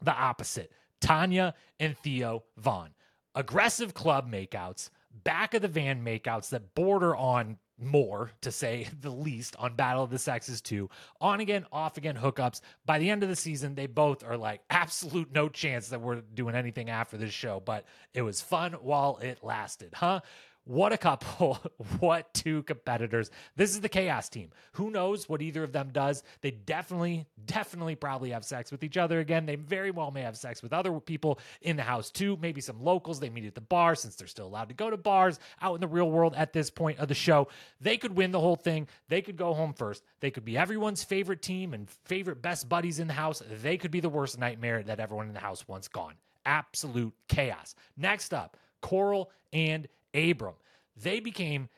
the 0.00 0.14
opposite 0.14 0.72
Tanya 1.02 1.52
and 1.78 1.94
Theo 1.98 2.44
Von. 2.56 2.88
Aggressive 3.34 3.92
club 3.92 4.32
makeouts 4.32 4.88
back 5.24 5.54
of 5.54 5.62
the 5.62 5.68
van 5.68 6.04
makeouts 6.04 6.50
that 6.50 6.74
border 6.74 7.14
on 7.14 7.58
more 7.80 8.30
to 8.42 8.52
say 8.52 8.88
the 9.00 9.10
least 9.10 9.56
on 9.58 9.74
Battle 9.74 10.04
of 10.04 10.10
the 10.10 10.18
Sexes 10.18 10.60
2. 10.60 10.88
On 11.20 11.40
again, 11.40 11.66
off 11.72 11.96
again 11.96 12.16
hookups. 12.16 12.60
By 12.84 12.98
the 12.98 13.10
end 13.10 13.22
of 13.22 13.28
the 13.28 13.36
season, 13.36 13.74
they 13.74 13.86
both 13.86 14.22
are 14.24 14.36
like 14.36 14.60
absolute 14.70 15.32
no 15.32 15.48
chance 15.48 15.88
that 15.88 16.00
we're 16.00 16.20
doing 16.20 16.54
anything 16.54 16.90
after 16.90 17.16
this 17.16 17.32
show, 17.32 17.60
but 17.64 17.84
it 18.14 18.22
was 18.22 18.40
fun 18.40 18.72
while 18.74 19.18
it 19.18 19.42
lasted, 19.42 19.94
huh? 19.94 20.20
What 20.64 20.92
a 20.92 20.98
couple. 20.98 21.58
what 22.00 22.32
two 22.34 22.62
competitors. 22.64 23.30
This 23.56 23.70
is 23.70 23.80
the 23.80 23.88
Chaos 23.88 24.28
team. 24.28 24.50
Who 24.72 24.90
knows 24.90 25.28
what 25.28 25.42
either 25.42 25.64
of 25.64 25.72
them 25.72 25.90
does? 25.92 26.22
They 26.42 26.50
definitely, 26.50 27.26
definitely 27.46 27.96
probably 27.96 28.30
have 28.30 28.44
sex 28.44 28.70
with 28.70 28.84
each 28.84 28.96
other 28.96 29.20
again. 29.20 29.46
They 29.46 29.56
very 29.56 29.90
well 29.90 30.10
may 30.10 30.22
have 30.22 30.36
sex 30.36 30.62
with 30.62 30.72
other 30.72 31.00
people 31.00 31.38
in 31.62 31.76
the 31.76 31.82
house 31.82 32.10
too. 32.10 32.38
Maybe 32.40 32.60
some 32.60 32.82
locals 32.82 33.20
they 33.20 33.30
meet 33.30 33.46
at 33.46 33.54
the 33.54 33.60
bar 33.60 33.94
since 33.94 34.16
they're 34.16 34.28
still 34.28 34.46
allowed 34.46 34.68
to 34.68 34.74
go 34.74 34.90
to 34.90 34.96
bars 34.96 35.40
out 35.62 35.74
in 35.74 35.80
the 35.80 35.88
real 35.88 36.10
world 36.10 36.34
at 36.36 36.52
this 36.52 36.70
point 36.70 36.98
of 36.98 37.08
the 37.08 37.14
show. 37.14 37.48
They 37.80 37.96
could 37.96 38.14
win 38.14 38.30
the 38.30 38.40
whole 38.40 38.56
thing. 38.56 38.86
They 39.08 39.22
could 39.22 39.36
go 39.36 39.54
home 39.54 39.72
first. 39.72 40.04
They 40.20 40.30
could 40.30 40.44
be 40.44 40.58
everyone's 40.58 41.02
favorite 41.02 41.42
team 41.42 41.74
and 41.74 41.88
favorite 42.04 42.42
best 42.42 42.68
buddies 42.68 42.98
in 42.98 43.06
the 43.06 43.14
house. 43.14 43.42
They 43.62 43.76
could 43.76 43.90
be 43.90 44.00
the 44.00 44.08
worst 44.08 44.38
nightmare 44.38 44.82
that 44.82 45.00
everyone 45.00 45.28
in 45.28 45.34
the 45.34 45.40
house 45.40 45.66
wants 45.66 45.88
gone. 45.88 46.14
Absolute 46.44 47.14
chaos. 47.28 47.74
Next 47.96 48.32
up, 48.34 48.56
Coral 48.80 49.30
and 49.52 49.88
Abram. 50.14 50.54
They 50.96 51.20
became 51.20 51.68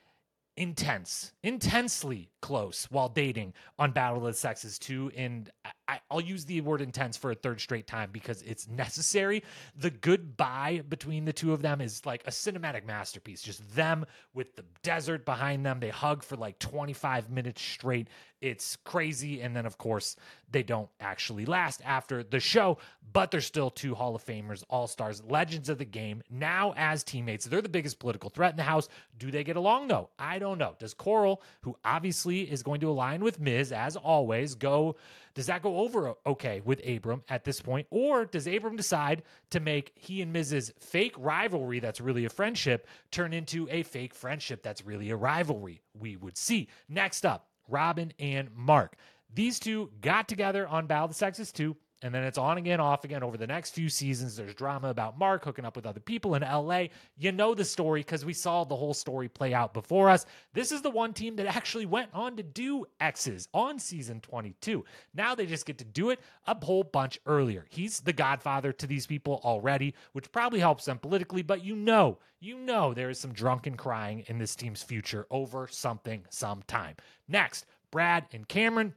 intense, 0.57 1.33
intensely 1.43 2.32
close 2.43 2.87
while 2.91 3.09
dating 3.09 3.55
on 3.79 3.93
Battle 3.93 4.19
of 4.19 4.25
the 4.25 4.35
Sexes 4.35 4.79
too. 4.79 5.11
And 5.17 5.51
I, 5.89 6.01
will 6.11 6.21
use 6.21 6.45
the 6.45 6.61
word 6.61 6.83
intense 6.83 7.17
for 7.17 7.31
a 7.31 7.35
third 7.35 7.61
straight 7.61 7.87
time 7.87 8.11
because 8.13 8.43
it's 8.43 8.69
necessary. 8.69 9.43
The 9.77 9.91
goodbye 9.91 10.83
between 10.89 11.25
the 11.25 11.33
two 11.33 11.55
of 11.55 11.63
them 11.63 11.81
is 11.81 12.05
like 12.05 12.23
a 12.27 12.31
cinematic 12.31 12.85
masterpiece. 12.85 13.41
Just 13.41 13.75
them 13.75 14.05
with 14.35 14.55
the 14.57 14.65
desert 14.83 15.25
behind 15.25 15.65
them. 15.65 15.81
They 15.81 15.89
hug 15.89 16.23
for 16.23 16.37
like 16.37 16.59
25 16.59 17.31
minutes 17.31 17.63
straight. 17.63 18.09
It's 18.41 18.77
crazy. 18.85 19.41
And 19.41 19.55
then, 19.55 19.67
of 19.67 19.79
course, 19.79 20.17
they 20.51 20.65
don't 20.65 20.89
actually 21.01 21.47
last 21.47 21.81
after 21.85 22.25
the 22.25 22.41
show, 22.41 22.79
but 23.13 23.31
they're 23.31 23.41
still 23.41 23.71
two 23.71 23.95
Hall 23.95 24.17
of 24.17 24.25
Famers, 24.25 24.65
All 24.69 24.89
Stars, 24.89 25.23
legends 25.23 25.69
of 25.69 25.79
the 25.79 25.85
game, 25.85 26.23
now 26.29 26.75
as 26.77 27.05
teammates. 27.05 27.45
They're 27.45 27.63
the 27.63 27.69
biggest 27.69 28.01
political 28.01 28.31
threat 28.31 28.51
in 28.51 28.57
the 28.57 28.65
house. 28.65 28.89
Do 29.17 29.31
they 29.31 29.45
get 29.45 29.57
along, 29.57 29.89
though? 29.89 30.11
I 30.19 30.41
don't 30.41 30.59
know. 30.59 30.75
Does 30.79 30.93
Coral, 30.93 31.41
who 31.61 31.77
obviously 31.85 32.32
is 32.41 32.63
going 32.63 32.81
to 32.81 32.91
align 32.91 33.23
with 33.23 33.39
Miz, 33.39 33.71
as 33.71 33.97
always, 33.97 34.55
go 34.55 34.97
does 35.35 35.47
that 35.47 35.63
go 35.63 35.79
over 35.79 36.15
okay 36.27 36.61
with 36.65 36.87
Abram 36.87 37.23
at 37.29 37.45
this 37.45 37.61
point? 37.61 37.87
Or 37.91 38.27
does 38.27 38.47
Abram 38.47 38.77
decide 38.77 39.23
to 39.51 39.61
make 39.61 39.93
he 39.95 40.21
and 40.21 40.33
Miz's 40.33 40.73
fake 40.79 41.15
rivalry 41.17 41.81
that's 41.81 42.01
really 42.01 42.25
a 42.25 42.31
friendship 42.31 42.87
turn 43.11 43.33
into 43.33 43.67
a 43.71 43.83
fake 43.83 44.15
friendship 44.15 44.63
that's 44.63 44.85
really 44.85 45.11
a 45.11 45.17
rivalry? 45.17 45.81
We 45.99 46.17
would 46.17 46.37
see. 46.37 46.69
Next 46.89 47.25
up, 47.25 47.49
Robin 47.69 48.13
and 48.19 48.51
Mark. 48.55 48.97
These 49.35 49.59
two 49.59 49.91
got 50.03 50.29
together 50.29 50.67
on 50.69 50.87
Battle 50.87 51.07
of 51.07 51.11
the 51.13 51.15
Sexes 51.15 51.53
2 51.53 51.75
and 52.03 52.13
then 52.13 52.25
it's 52.25 52.39
on 52.39 52.59
again, 52.59 52.81
off 52.81 53.05
again 53.05 53.23
over 53.23 53.37
the 53.37 53.47
next 53.47 53.71
few 53.71 53.89
seasons. 53.89 54.37
There's 54.37 54.55
drama 54.55 54.89
about 54.89 55.19
Mark 55.19 55.45
hooking 55.45 55.65
up 55.65 55.77
with 55.77 55.87
other 55.87 56.01
people 56.01 56.35
in 56.35 56.43
LA. 56.43 56.87
You 57.17 57.31
know 57.33 57.55
the 57.55 57.65
story 57.65 58.01
because 58.01 58.25
we 58.25 58.33
saw 58.33 58.65
the 58.65 58.77
whole 58.77 58.95
story 58.95 59.29
play 59.29 59.55
out 59.55 59.73
before 59.73 60.11
us. 60.11 60.27
This 60.53 60.73
is 60.73 60.83
the 60.83 60.91
one 60.91 61.13
team 61.13 61.37
that 61.37 61.47
actually 61.47 61.87
went 61.87 62.11
on 62.13 62.37
to 62.37 62.43
do 62.43 62.85
X's 63.01 63.49
on 63.55 63.79
season 63.79 64.21
22. 64.21 64.85
Now 65.15 65.35
they 65.35 65.47
just 65.47 65.67
get 65.67 65.79
to 65.79 65.85
do 65.85 66.11
it 66.11 66.21
a 66.47 66.57
whole 66.65 66.85
bunch 66.85 67.21
earlier. 67.27 67.67
He's 67.71 68.01
the 68.01 68.13
godfather 68.13 68.73
to 68.73 68.87
these 68.87 69.07
people 69.07 69.41
already, 69.45 69.95
which 70.13 70.33
probably 70.33 70.61
helps 70.61 70.85
them 70.85 70.99
politically, 70.99 71.43
but 71.43 71.65
you 71.65 71.77
know, 71.77 72.19
you 72.41 72.59
know 72.59 72.93
there 72.93 73.11
is 73.11 73.19
some 73.19 73.33
drunken 73.33 73.77
crying 73.77 74.25
in 74.27 74.39
this 74.39 74.57
team's 74.57 74.83
future 74.83 75.27
over 75.31 75.69
something 75.71 76.25
sometime. 76.31 76.97
Next, 77.29 77.67
Brad 77.93 78.27
and 78.33 78.49
Cameron 78.49 78.95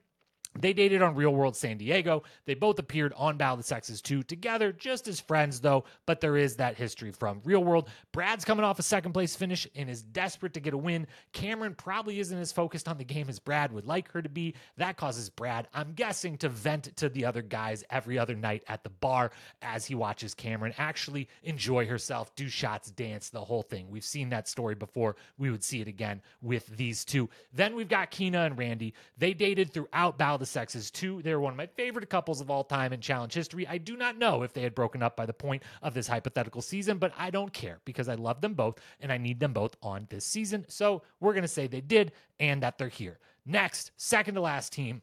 they 0.59 0.73
dated 0.73 1.01
on 1.01 1.15
Real 1.15 1.33
World 1.33 1.55
San 1.55 1.77
Diego. 1.77 2.23
They 2.45 2.53
both 2.53 2.79
appeared 2.79 3.13
on 3.17 3.37
Battle 3.37 3.55
of 3.55 3.59
the 3.59 3.63
Sexes 3.63 4.01
2 4.01 4.23
together, 4.23 4.71
just 4.71 5.07
as 5.07 5.19
friends, 5.19 5.59
though, 5.59 5.83
but 6.05 6.21
there 6.21 6.37
is 6.37 6.55
that 6.57 6.77
history 6.77 7.11
from 7.11 7.41
Real 7.43 7.63
World. 7.63 7.89
Brad's 8.11 8.45
coming 8.45 8.63
off 8.63 8.79
a 8.79 8.83
second 8.83 9.11
place 9.13 9.35
finish 9.35 9.67
and 9.75 9.89
is 9.89 10.01
desperate 10.01 10.53
to 10.53 10.59
get 10.59 10.73
a 10.73 10.77
win. 10.77 11.07
Cameron 11.33 11.75
probably 11.75 12.19
isn't 12.19 12.37
as 12.37 12.51
focused 12.51 12.87
on 12.87 12.97
the 12.97 13.03
game 13.03 13.29
as 13.29 13.39
Brad 13.39 13.71
would 13.71 13.85
like 13.85 14.11
her 14.11 14.21
to 14.21 14.29
be. 14.29 14.55
That 14.77 14.97
causes 14.97 15.29
Brad, 15.29 15.67
I'm 15.73 15.93
guessing, 15.93 16.37
to 16.39 16.49
vent 16.49 16.95
to 16.97 17.09
the 17.09 17.25
other 17.25 17.41
guys 17.41 17.83
every 17.89 18.17
other 18.17 18.35
night 18.35 18.63
at 18.67 18.83
the 18.83 18.89
bar 18.89 19.31
as 19.61 19.85
he 19.85 19.95
watches 19.95 20.33
Cameron 20.33 20.73
actually 20.77 21.27
enjoy 21.43 21.85
herself, 21.85 22.33
do 22.35 22.47
shots, 22.47 22.91
dance, 22.91 23.29
the 23.29 23.43
whole 23.43 23.61
thing. 23.61 23.89
We've 23.89 24.03
seen 24.03 24.29
that 24.29 24.47
story 24.47 24.75
before. 24.75 25.15
We 25.37 25.51
would 25.51 25.63
see 25.63 25.81
it 25.81 25.87
again 25.87 26.21
with 26.41 26.67
these 26.77 27.03
two. 27.03 27.29
Then 27.53 27.75
we've 27.75 27.89
got 27.89 28.11
Kina 28.11 28.43
and 28.43 28.57
Randy. 28.57 28.93
They 29.17 29.33
dated 29.33 29.73
throughout 29.73 30.17
Battle 30.17 30.44
the 30.45 30.51
sexes 30.51 30.91
too. 30.91 31.21
They're 31.23 31.39
one 31.39 31.53
of 31.53 31.57
my 31.57 31.65
favorite 31.65 32.07
couples 32.09 32.39
of 32.39 32.51
all 32.51 32.63
time 32.63 32.93
in 32.93 33.01
challenge 33.01 33.33
history. 33.33 33.67
I 33.67 33.79
do 33.79 33.97
not 33.97 34.17
know 34.17 34.43
if 34.43 34.53
they 34.53 34.61
had 34.61 34.75
broken 34.75 35.01
up 35.01 35.17
by 35.17 35.25
the 35.25 35.33
point 35.33 35.63
of 35.81 35.95
this 35.95 36.07
hypothetical 36.07 36.61
season, 36.61 36.99
but 36.99 37.11
I 37.17 37.31
don't 37.31 37.51
care 37.51 37.79
because 37.83 38.07
I 38.07 38.13
love 38.13 38.41
them 38.41 38.53
both 38.53 38.79
and 38.99 39.11
I 39.11 39.17
need 39.17 39.39
them 39.39 39.53
both 39.53 39.75
on 39.81 40.05
this 40.09 40.23
season. 40.23 40.65
So 40.69 41.01
we're 41.19 41.33
going 41.33 41.41
to 41.41 41.47
say 41.47 41.65
they 41.65 41.81
did 41.81 42.11
and 42.39 42.61
that 42.61 42.77
they're 42.77 42.89
here. 42.89 43.17
Next, 43.45 43.91
second 43.97 44.35
to 44.35 44.41
last 44.41 44.71
team. 44.71 45.01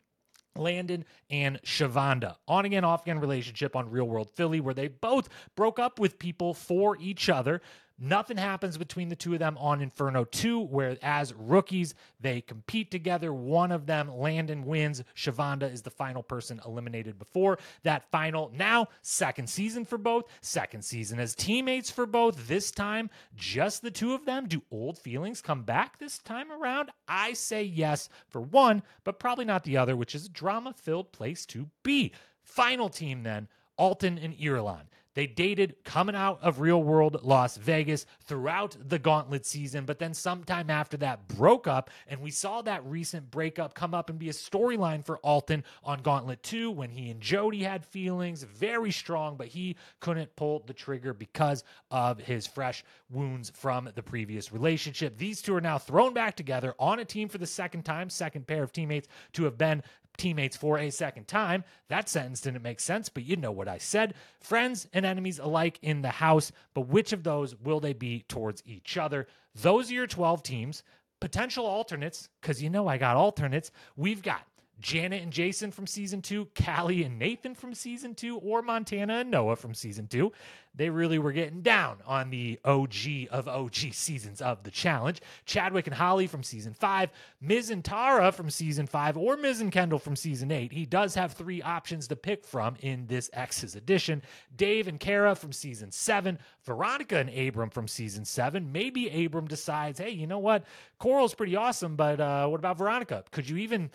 Landon 0.56 1.04
and 1.30 1.60
Shavonda. 1.62 2.36
On 2.46 2.64
again, 2.64 2.84
off 2.84 3.02
again 3.02 3.18
relationship 3.18 3.74
on 3.74 3.90
Real 3.90 4.04
World 4.04 4.30
Philly, 4.30 4.60
where 4.60 4.74
they 4.74 4.88
both 4.88 5.28
broke 5.56 5.78
up 5.78 5.98
with 5.98 6.18
people 6.18 6.52
for 6.54 6.96
each 7.00 7.30
other. 7.30 7.62
Nothing 7.98 8.36
happens 8.36 8.78
between 8.78 9.08
the 9.08 9.16
two 9.16 9.32
of 9.32 9.38
them 9.38 9.56
on 9.58 9.80
Inferno 9.80 10.24
2, 10.24 10.60
where 10.60 10.96
as 11.02 11.32
rookies, 11.34 11.94
they 12.20 12.40
compete 12.40 12.90
together. 12.90 13.32
One 13.32 13.72
of 13.72 13.86
them, 13.86 14.08
Landon, 14.08 14.64
wins. 14.64 15.02
Shavonda 15.16 15.72
is 15.72 15.82
the 15.82 15.90
final 15.90 16.22
person 16.22 16.60
eliminated 16.66 17.18
before 17.18 17.58
that 17.82 18.10
final. 18.10 18.50
Now, 18.54 18.88
second 19.02 19.48
season 19.48 19.84
for 19.84 19.98
both, 19.98 20.24
second 20.40 20.82
season 20.82 21.20
as 21.20 21.34
teammates 21.34 21.90
for 21.90 22.06
both. 22.06 22.48
This 22.48 22.70
time, 22.70 23.10
just 23.34 23.82
the 23.82 23.90
two 23.90 24.14
of 24.14 24.24
them. 24.24 24.46
Do 24.48 24.62
old 24.70 24.98
feelings 24.98 25.40
come 25.40 25.62
back 25.62 25.98
this 25.98 26.18
time 26.18 26.50
around? 26.50 26.90
I 27.06 27.32
say 27.34 27.62
yes 27.62 28.08
for 28.28 28.40
one, 28.40 28.82
but 29.04 29.18
probably 29.18 29.44
not 29.44 29.64
the 29.64 29.76
other, 29.76 29.96
which 29.96 30.14
is 30.14 30.26
a 30.26 30.30
drama 30.30 30.72
filled 30.72 31.12
place 31.12 31.46
to 31.46 31.68
be. 31.82 32.12
Final 32.42 32.88
team 32.88 33.22
then, 33.22 33.48
Alton 33.76 34.18
and 34.18 34.34
Irulan. 34.36 34.86
They 35.14 35.26
dated 35.26 35.76
coming 35.84 36.14
out 36.14 36.42
of 36.42 36.60
real 36.60 36.82
world 36.82 37.22
Las 37.22 37.56
Vegas 37.56 38.06
throughout 38.24 38.76
the 38.80 38.98
gauntlet 38.98 39.44
season, 39.44 39.84
but 39.84 39.98
then 39.98 40.14
sometime 40.14 40.70
after 40.70 40.96
that 40.98 41.28
broke 41.28 41.66
up. 41.66 41.90
And 42.08 42.20
we 42.20 42.30
saw 42.30 42.62
that 42.62 42.84
recent 42.86 43.30
breakup 43.30 43.74
come 43.74 43.94
up 43.94 44.08
and 44.08 44.18
be 44.18 44.28
a 44.28 44.32
storyline 44.32 45.04
for 45.04 45.18
Alton 45.18 45.64
on 45.84 46.00
Gauntlet 46.02 46.42
2 46.42 46.70
when 46.70 46.90
he 46.90 47.10
and 47.10 47.20
Jody 47.20 47.62
had 47.62 47.84
feelings 47.84 48.42
very 48.42 48.90
strong, 48.90 49.36
but 49.36 49.48
he 49.48 49.76
couldn't 50.00 50.34
pull 50.36 50.62
the 50.66 50.72
trigger 50.72 51.12
because 51.12 51.64
of 51.90 52.18
his 52.18 52.46
fresh 52.46 52.84
wounds 53.10 53.52
from 53.54 53.90
the 53.94 54.02
previous 54.02 54.52
relationship. 54.52 55.18
These 55.18 55.42
two 55.42 55.54
are 55.54 55.60
now 55.60 55.78
thrown 55.78 56.14
back 56.14 56.36
together 56.36 56.74
on 56.78 56.98
a 56.98 57.04
team 57.04 57.28
for 57.28 57.38
the 57.38 57.46
second 57.46 57.84
time, 57.84 58.08
second 58.08 58.46
pair 58.46 58.62
of 58.62 58.72
teammates 58.72 59.08
to 59.34 59.44
have 59.44 59.58
been 59.58 59.82
teammates 60.16 60.56
for 60.56 60.78
a 60.78 60.90
second 60.90 61.28
time. 61.28 61.64
That 61.88 62.08
sentence 62.08 62.40
didn't 62.40 62.62
make 62.62 62.80
sense, 62.80 63.08
but 63.08 63.24
you 63.24 63.36
know 63.36 63.52
what 63.52 63.68
I 63.68 63.78
said. 63.78 64.14
Friends 64.40 64.86
and 64.92 65.04
enemies 65.06 65.38
alike 65.38 65.78
in 65.82 66.02
the 66.02 66.10
house, 66.10 66.52
but 66.74 66.88
which 66.88 67.12
of 67.12 67.22
those 67.22 67.56
will 67.56 67.80
they 67.80 67.92
be 67.92 68.24
towards 68.28 68.62
each 68.66 68.96
other? 68.96 69.26
Those 69.54 69.90
are 69.90 69.94
your 69.94 70.06
12 70.06 70.42
teams. 70.42 70.82
Potential 71.20 71.66
alternates, 71.66 72.28
because 72.40 72.62
you 72.62 72.68
know 72.68 72.88
I 72.88 72.98
got 72.98 73.16
alternates. 73.16 73.70
We've 73.96 74.22
got 74.22 74.42
Janet 74.82 75.22
and 75.22 75.32
Jason 75.32 75.70
from 75.70 75.86
season 75.86 76.20
two, 76.20 76.48
Callie 76.54 77.04
and 77.04 77.18
Nathan 77.18 77.54
from 77.54 77.72
season 77.72 78.14
two, 78.14 78.36
or 78.38 78.60
Montana 78.60 79.20
and 79.20 79.30
Noah 79.30 79.56
from 79.56 79.74
season 79.74 80.08
two. 80.08 80.32
They 80.74 80.88
really 80.88 81.18
were 81.18 81.32
getting 81.32 81.60
down 81.60 81.98
on 82.06 82.30
the 82.30 82.58
OG 82.64 83.28
of 83.30 83.46
OG 83.46 83.92
seasons 83.92 84.40
of 84.40 84.62
the 84.62 84.70
challenge. 84.70 85.20
Chadwick 85.44 85.86
and 85.86 85.94
Holly 85.94 86.26
from 86.26 86.42
season 86.42 86.72
five, 86.72 87.10
Miz 87.40 87.70
and 87.70 87.84
Tara 87.84 88.32
from 88.32 88.48
season 88.50 88.86
five, 88.86 89.16
or 89.16 89.36
Miz 89.36 89.60
and 89.60 89.70
Kendal 89.70 89.98
from 89.98 90.16
season 90.16 90.50
eight. 90.50 90.72
He 90.72 90.86
does 90.86 91.14
have 91.14 91.32
three 91.32 91.62
options 91.62 92.08
to 92.08 92.16
pick 92.16 92.46
from 92.46 92.76
in 92.80 93.06
this 93.06 93.30
X's 93.34 93.76
edition. 93.76 94.22
Dave 94.56 94.88
and 94.88 94.98
Kara 94.98 95.34
from 95.34 95.52
season 95.52 95.92
seven, 95.92 96.38
Veronica 96.64 97.18
and 97.18 97.30
Abram 97.30 97.70
from 97.70 97.86
season 97.86 98.24
seven. 98.24 98.72
Maybe 98.72 99.24
Abram 99.24 99.46
decides, 99.46 100.00
hey, 100.00 100.10
you 100.10 100.26
know 100.26 100.38
what? 100.38 100.64
Coral's 100.98 101.34
pretty 101.34 101.54
awesome, 101.54 101.96
but 101.96 102.18
uh, 102.18 102.48
what 102.48 102.58
about 102.58 102.78
Veronica? 102.78 103.24
Could 103.30 103.48
you 103.48 103.58
even 103.58 103.90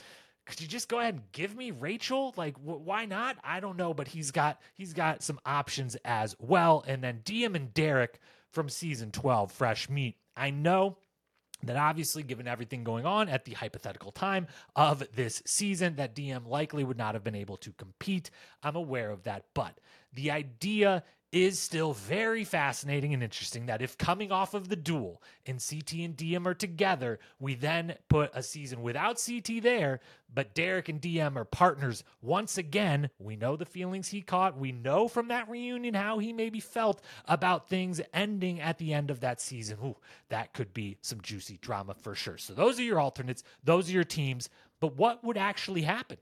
could 0.47 0.61
you 0.61 0.67
just 0.67 0.89
go 0.89 0.99
ahead 0.99 1.15
and 1.15 1.31
give 1.31 1.55
me 1.55 1.71
Rachel? 1.71 2.33
Like, 2.37 2.55
wh- 2.57 2.85
why 2.85 3.05
not? 3.05 3.37
I 3.43 3.59
don't 3.59 3.77
know, 3.77 3.93
but 3.93 4.07
he's 4.07 4.31
got 4.31 4.61
he's 4.75 4.93
got 4.93 5.21
some 5.21 5.39
options 5.45 5.95
as 6.05 6.35
well. 6.39 6.83
And 6.87 7.03
then 7.03 7.21
Diem 7.23 7.55
and 7.55 7.73
Derek 7.73 8.19
from 8.51 8.69
season 8.69 9.11
twelve, 9.11 9.51
fresh 9.51 9.89
meat. 9.89 10.17
I 10.35 10.49
know 10.49 10.97
that 11.63 11.75
obviously, 11.75 12.23
given 12.23 12.47
everything 12.47 12.83
going 12.83 13.05
on 13.05 13.29
at 13.29 13.45
the 13.45 13.53
hypothetical 13.53 14.11
time 14.11 14.47
of 14.75 15.03
this 15.15 15.41
season, 15.45 15.95
that 15.95 16.13
Diem 16.15 16.45
likely 16.45 16.83
would 16.83 16.97
not 16.97 17.15
have 17.15 17.23
been 17.23 17.35
able 17.35 17.57
to 17.57 17.71
compete. 17.73 18.29
I'm 18.63 18.75
aware 18.75 19.09
of 19.09 19.23
that, 19.23 19.45
but 19.53 19.79
the 20.13 20.31
idea 20.31 21.03
is 21.43 21.59
still 21.59 21.93
very 21.93 22.43
fascinating 22.43 23.13
and 23.13 23.23
interesting 23.23 23.65
that 23.67 23.81
if 23.81 23.97
coming 23.97 24.31
off 24.31 24.53
of 24.53 24.69
the 24.69 24.75
duel 24.75 25.21
and 25.45 25.63
CT 25.63 25.93
and 25.93 26.15
Diem 26.15 26.47
are 26.47 26.53
together, 26.53 27.19
we 27.39 27.55
then 27.55 27.95
put 28.09 28.31
a 28.33 28.43
season 28.43 28.81
without 28.81 29.21
CT 29.23 29.61
there, 29.61 29.99
but 30.33 30.53
Derek 30.53 30.89
and 30.89 31.01
Diem 31.01 31.37
are 31.37 31.45
partners 31.45 32.03
once 32.21 32.57
again. 32.57 33.09
We 33.19 33.35
know 33.35 33.55
the 33.55 33.65
feelings 33.65 34.09
he 34.09 34.21
caught. 34.21 34.57
We 34.57 34.71
know 34.71 35.07
from 35.07 35.29
that 35.29 35.49
reunion 35.49 35.93
how 35.93 36.19
he 36.19 36.33
maybe 36.33 36.59
felt 36.59 37.01
about 37.25 37.69
things 37.69 38.01
ending 38.13 38.59
at 38.61 38.77
the 38.77 38.93
end 38.93 39.11
of 39.11 39.19
that 39.21 39.41
season. 39.41 39.77
Ooh, 39.83 39.97
that 40.29 40.53
could 40.53 40.73
be 40.73 40.97
some 41.01 41.21
juicy 41.21 41.57
drama 41.61 41.93
for 41.93 42.15
sure. 42.15 42.37
So 42.37 42.53
those 42.53 42.79
are 42.79 42.83
your 42.83 42.99
alternates, 42.99 43.43
those 43.63 43.89
are 43.89 43.93
your 43.93 44.03
teams. 44.03 44.49
But 44.79 44.95
what 44.95 45.23
would 45.23 45.37
actually 45.37 45.81
happen? 45.81 46.17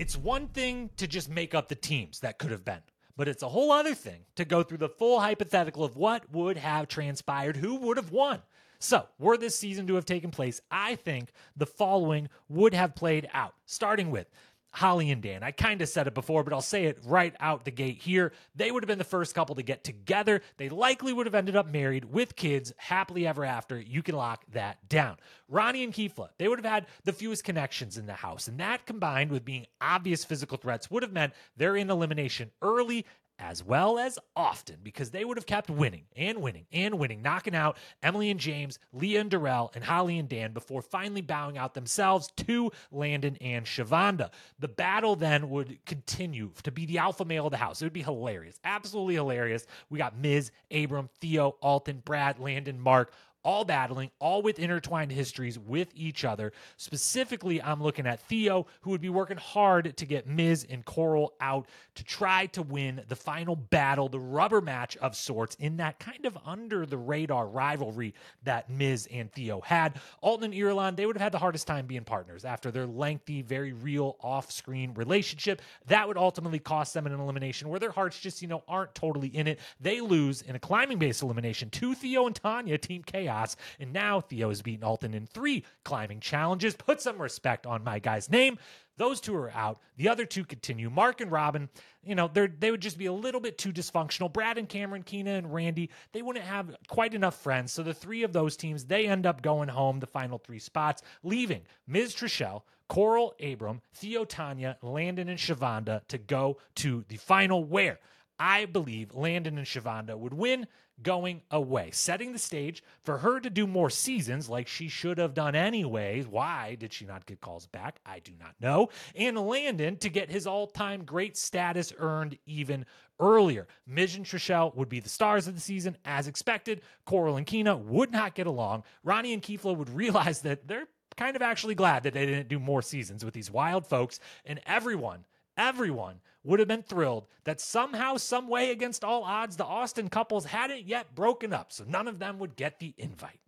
It's 0.00 0.16
one 0.16 0.46
thing 0.46 0.88
to 0.96 1.06
just 1.06 1.28
make 1.28 1.54
up 1.54 1.68
the 1.68 1.74
teams 1.74 2.20
that 2.20 2.38
could 2.38 2.52
have 2.52 2.64
been, 2.64 2.80
but 3.18 3.28
it's 3.28 3.42
a 3.42 3.50
whole 3.50 3.70
other 3.70 3.94
thing 3.94 4.22
to 4.36 4.46
go 4.46 4.62
through 4.62 4.78
the 4.78 4.88
full 4.88 5.20
hypothetical 5.20 5.84
of 5.84 5.98
what 5.98 6.32
would 6.32 6.56
have 6.56 6.88
transpired, 6.88 7.58
who 7.58 7.74
would 7.74 7.98
have 7.98 8.10
won. 8.10 8.40
So, 8.78 9.06
were 9.18 9.36
this 9.36 9.58
season 9.58 9.86
to 9.88 9.96
have 9.96 10.06
taken 10.06 10.30
place, 10.30 10.62
I 10.70 10.94
think 10.94 11.32
the 11.54 11.66
following 11.66 12.30
would 12.48 12.72
have 12.72 12.94
played 12.94 13.28
out, 13.34 13.52
starting 13.66 14.10
with 14.10 14.30
Holly 14.72 15.10
and 15.10 15.22
Dan. 15.22 15.42
I 15.42 15.50
kind 15.50 15.82
of 15.82 15.88
said 15.88 16.06
it 16.06 16.14
before, 16.14 16.44
but 16.44 16.52
I'll 16.52 16.60
say 16.60 16.84
it 16.84 16.98
right 17.04 17.34
out 17.40 17.64
the 17.64 17.70
gate 17.70 18.00
here. 18.00 18.32
They 18.54 18.70
would 18.70 18.82
have 18.82 18.88
been 18.88 18.98
the 18.98 19.04
first 19.04 19.34
couple 19.34 19.56
to 19.56 19.62
get 19.62 19.84
together. 19.84 20.42
They 20.56 20.68
likely 20.68 21.12
would 21.12 21.26
have 21.26 21.34
ended 21.34 21.56
up 21.56 21.70
married 21.70 22.04
with 22.04 22.36
kids 22.36 22.72
happily 22.76 23.26
ever 23.26 23.44
after. 23.44 23.80
You 23.80 24.02
can 24.02 24.14
lock 24.14 24.44
that 24.52 24.88
down. 24.88 25.16
Ronnie 25.48 25.84
and 25.84 25.92
Kefla, 25.92 26.28
they 26.38 26.48
would 26.48 26.58
have 26.58 26.72
had 26.72 26.86
the 27.04 27.12
fewest 27.12 27.44
connections 27.44 27.98
in 27.98 28.06
the 28.06 28.14
house. 28.14 28.48
And 28.48 28.58
that 28.60 28.86
combined 28.86 29.30
with 29.30 29.44
being 29.44 29.66
obvious 29.80 30.24
physical 30.24 30.56
threats 30.56 30.90
would 30.90 31.02
have 31.02 31.12
meant 31.12 31.32
they're 31.56 31.76
in 31.76 31.90
elimination 31.90 32.50
early 32.62 33.06
as 33.40 33.64
well 33.64 33.98
as 33.98 34.18
often 34.36 34.76
because 34.82 35.10
they 35.10 35.24
would 35.24 35.36
have 35.36 35.46
kept 35.46 35.70
winning 35.70 36.04
and 36.14 36.40
winning 36.40 36.66
and 36.72 36.98
winning, 36.98 37.22
knocking 37.22 37.54
out 37.54 37.78
Emily 38.02 38.30
and 38.30 38.38
James, 38.38 38.78
Leah 38.92 39.20
and 39.20 39.30
Darrell, 39.30 39.72
and 39.74 39.82
Holly 39.82 40.18
and 40.18 40.28
Dan 40.28 40.52
before 40.52 40.82
finally 40.82 41.22
bowing 41.22 41.56
out 41.56 41.74
themselves 41.74 42.28
to 42.36 42.70
Landon 42.92 43.36
and 43.40 43.64
Shavonda. 43.64 44.30
The 44.58 44.68
battle 44.68 45.16
then 45.16 45.50
would 45.50 45.84
continue 45.86 46.50
to 46.62 46.70
be 46.70 46.86
the 46.86 46.98
alpha 46.98 47.24
male 47.24 47.46
of 47.46 47.50
the 47.50 47.56
house. 47.56 47.80
It 47.80 47.86
would 47.86 47.92
be 47.92 48.02
hilarious, 48.02 48.60
absolutely 48.64 49.14
hilarious. 49.14 49.66
We 49.88 49.98
got 49.98 50.18
Miz, 50.18 50.50
Abram, 50.70 51.08
Theo, 51.20 51.56
Alton, 51.60 52.02
Brad, 52.04 52.38
Landon, 52.38 52.78
Mark, 52.78 53.12
all 53.42 53.64
battling, 53.64 54.10
all 54.18 54.42
with 54.42 54.58
intertwined 54.58 55.12
histories 55.12 55.58
with 55.58 55.88
each 55.94 56.24
other. 56.24 56.52
Specifically, 56.76 57.62
I'm 57.62 57.82
looking 57.82 58.06
at 58.06 58.20
Theo, 58.20 58.66
who 58.82 58.90
would 58.90 59.00
be 59.00 59.08
working 59.08 59.36
hard 59.36 59.96
to 59.96 60.06
get 60.06 60.26
Miz 60.26 60.66
and 60.68 60.84
Coral 60.84 61.34
out 61.40 61.66
to 61.94 62.04
try 62.04 62.46
to 62.46 62.62
win 62.62 63.02
the 63.08 63.16
final 63.16 63.56
battle, 63.56 64.08
the 64.08 64.20
rubber 64.20 64.60
match 64.60 64.96
of 64.98 65.16
sorts, 65.16 65.56
in 65.56 65.78
that 65.78 65.98
kind 65.98 66.26
of 66.26 66.36
under 66.44 66.84
the 66.86 66.98
radar 66.98 67.46
rivalry 67.46 68.14
that 68.44 68.68
Miz 68.68 69.08
and 69.10 69.32
Theo 69.32 69.60
had. 69.60 70.00
Alton 70.20 70.52
and 70.52 70.54
Irulan, 70.54 70.96
they 70.96 71.06
would 71.06 71.16
have 71.16 71.22
had 71.22 71.32
the 71.32 71.38
hardest 71.38 71.66
time 71.66 71.86
being 71.86 72.04
partners 72.04 72.44
after 72.44 72.70
their 72.70 72.86
lengthy, 72.86 73.42
very 73.42 73.72
real 73.72 74.16
off 74.20 74.50
screen 74.50 74.92
relationship. 74.94 75.62
That 75.86 76.06
would 76.06 76.18
ultimately 76.18 76.58
cost 76.58 76.94
them 76.94 77.06
an 77.06 77.12
elimination 77.12 77.68
where 77.68 77.80
their 77.80 77.90
hearts 77.90 78.18
just, 78.18 78.42
you 78.42 78.48
know, 78.48 78.62
aren't 78.68 78.94
totally 78.94 79.28
in 79.28 79.46
it. 79.46 79.60
They 79.80 80.00
lose 80.00 80.42
in 80.42 80.56
a 80.56 80.58
climbing 80.58 80.98
based 80.98 81.22
elimination 81.22 81.70
to 81.70 81.94
Theo 81.94 82.26
and 82.26 82.34
Tanya, 82.36 82.76
Team 82.78 83.02
Chaos 83.02 83.29
chaos. 83.30 83.56
And 83.78 83.92
now 83.92 84.20
Theo 84.20 84.48
has 84.48 84.62
beaten 84.62 84.84
Alton 84.84 85.14
in 85.14 85.26
three 85.26 85.64
climbing 85.84 86.20
challenges. 86.20 86.74
Put 86.74 87.00
some 87.00 87.20
respect 87.20 87.66
on 87.66 87.84
my 87.84 87.98
guy's 87.98 88.30
name. 88.30 88.58
Those 88.96 89.20
two 89.20 89.34
are 89.34 89.50
out. 89.52 89.80
The 89.96 90.10
other 90.10 90.26
two 90.26 90.44
continue. 90.44 90.90
Mark 90.90 91.22
and 91.22 91.32
Robin, 91.32 91.70
you 92.04 92.14
know, 92.14 92.28
they 92.32 92.48
they 92.48 92.70
would 92.70 92.82
just 92.82 92.98
be 92.98 93.06
a 93.06 93.12
little 93.12 93.40
bit 93.40 93.56
too 93.56 93.72
dysfunctional. 93.72 94.30
Brad 94.30 94.58
and 94.58 94.68
Cameron, 94.68 95.04
Kina 95.04 95.30
and 95.30 95.54
Randy, 95.54 95.90
they 96.12 96.20
wouldn't 96.20 96.44
have 96.44 96.76
quite 96.88 97.14
enough 97.14 97.40
friends. 97.40 97.72
So 97.72 97.82
the 97.82 97.94
three 97.94 98.24
of 98.24 98.34
those 98.34 98.58
teams, 98.58 98.84
they 98.84 99.06
end 99.06 99.24
up 99.24 99.40
going 99.40 99.70
home 99.70 100.00
the 100.00 100.06
final 100.06 100.36
three 100.36 100.58
spots, 100.58 101.02
leaving 101.22 101.62
Miz 101.86 102.14
Trishelle, 102.14 102.62
Coral 102.88 103.34
Abram, 103.42 103.80
Theo 103.94 104.26
Tanya, 104.26 104.76
Landon, 104.82 105.30
and 105.30 105.38
Shavonda 105.38 106.02
to 106.08 106.18
go 106.18 106.58
to 106.76 107.04
the 107.08 107.16
final 107.16 107.64
where 107.64 108.00
I 108.38 108.66
believe 108.66 109.14
Landon 109.14 109.56
and 109.56 109.66
Shavonda 109.66 110.18
would 110.18 110.34
win 110.34 110.66
going 111.02 111.42
away, 111.50 111.90
setting 111.92 112.32
the 112.32 112.38
stage 112.38 112.82
for 113.02 113.18
her 113.18 113.40
to 113.40 113.50
do 113.50 113.66
more 113.66 113.90
seasons 113.90 114.48
like 114.48 114.68
she 114.68 114.88
should 114.88 115.18
have 115.18 115.34
done 115.34 115.54
anyways. 115.54 116.26
Why 116.26 116.76
did 116.78 116.92
she 116.92 117.04
not 117.04 117.26
get 117.26 117.40
calls 117.40 117.66
back? 117.66 118.00
I 118.04 118.18
do 118.20 118.32
not 118.38 118.54
know. 118.60 118.90
And 119.14 119.38
Landon 119.38 119.96
to 119.98 120.08
get 120.08 120.30
his 120.30 120.46
all 120.46 120.66
time 120.66 121.04
great 121.04 121.36
status 121.36 121.92
earned 121.98 122.38
even 122.46 122.86
earlier. 123.18 123.66
Miz 123.86 124.16
and 124.16 124.24
Trishelle 124.24 124.74
would 124.76 124.88
be 124.88 125.00
the 125.00 125.08
stars 125.08 125.46
of 125.46 125.54
the 125.54 125.60
season 125.60 125.96
as 126.04 126.26
expected. 126.26 126.80
Coral 127.04 127.36
and 127.36 127.46
Kina 127.46 127.76
would 127.76 128.10
not 128.10 128.34
get 128.34 128.46
along. 128.46 128.84
Ronnie 129.04 129.32
and 129.32 129.42
Kefla 129.42 129.76
would 129.76 129.90
realize 129.94 130.42
that 130.42 130.66
they're 130.66 130.88
kind 131.16 131.36
of 131.36 131.42
actually 131.42 131.74
glad 131.74 132.04
that 132.04 132.14
they 132.14 132.24
didn't 132.24 132.48
do 132.48 132.58
more 132.58 132.82
seasons 132.82 133.24
with 133.24 133.34
these 133.34 133.50
wild 133.50 133.86
folks, 133.86 134.20
and 134.46 134.60
everyone 134.64 135.24
everyone 135.60 136.20
would 136.42 136.58
have 136.58 136.68
been 136.68 136.82
thrilled 136.82 137.26
that 137.44 137.60
somehow, 137.60 138.16
some 138.16 138.48
way, 138.48 138.70
against 138.70 139.04
all 139.04 139.22
odds, 139.22 139.56
the 139.56 139.64
Austin 139.64 140.08
couples 140.08 140.46
hadn't 140.46 140.86
yet 140.86 141.14
broken 141.14 141.52
up, 141.52 141.70
so 141.70 141.84
none 141.86 142.08
of 142.08 142.18
them 142.18 142.38
would 142.38 142.56
get 142.56 142.78
the 142.78 142.94
invite. 142.96 143.38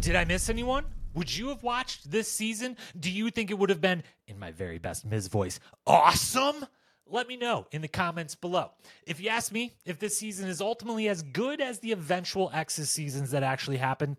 Did 0.00 0.14
I 0.14 0.24
miss 0.24 0.48
anyone? 0.48 0.84
Would 1.14 1.36
you 1.36 1.48
have 1.48 1.64
watched 1.64 2.10
this 2.10 2.30
season? 2.30 2.76
Do 2.98 3.10
you 3.10 3.30
think 3.30 3.50
it 3.50 3.58
would 3.58 3.70
have 3.70 3.80
been, 3.80 4.04
in 4.28 4.38
my 4.38 4.52
very 4.52 4.78
best 4.78 5.04
Miz 5.04 5.26
voice, 5.26 5.58
awesome? 5.86 6.64
Let 7.10 7.26
me 7.26 7.36
know 7.36 7.66
in 7.72 7.82
the 7.82 7.88
comments 7.88 8.34
below. 8.34 8.70
If 9.06 9.18
you 9.18 9.30
ask 9.30 9.50
me 9.50 9.72
if 9.84 9.98
this 9.98 10.16
season 10.16 10.48
is 10.48 10.60
ultimately 10.60 11.08
as 11.08 11.22
good 11.22 11.60
as 11.60 11.80
the 11.80 11.92
eventual 11.92 12.50
X's 12.52 12.90
seasons 12.90 13.30
that 13.32 13.42
actually 13.42 13.78
happened, 13.78 14.18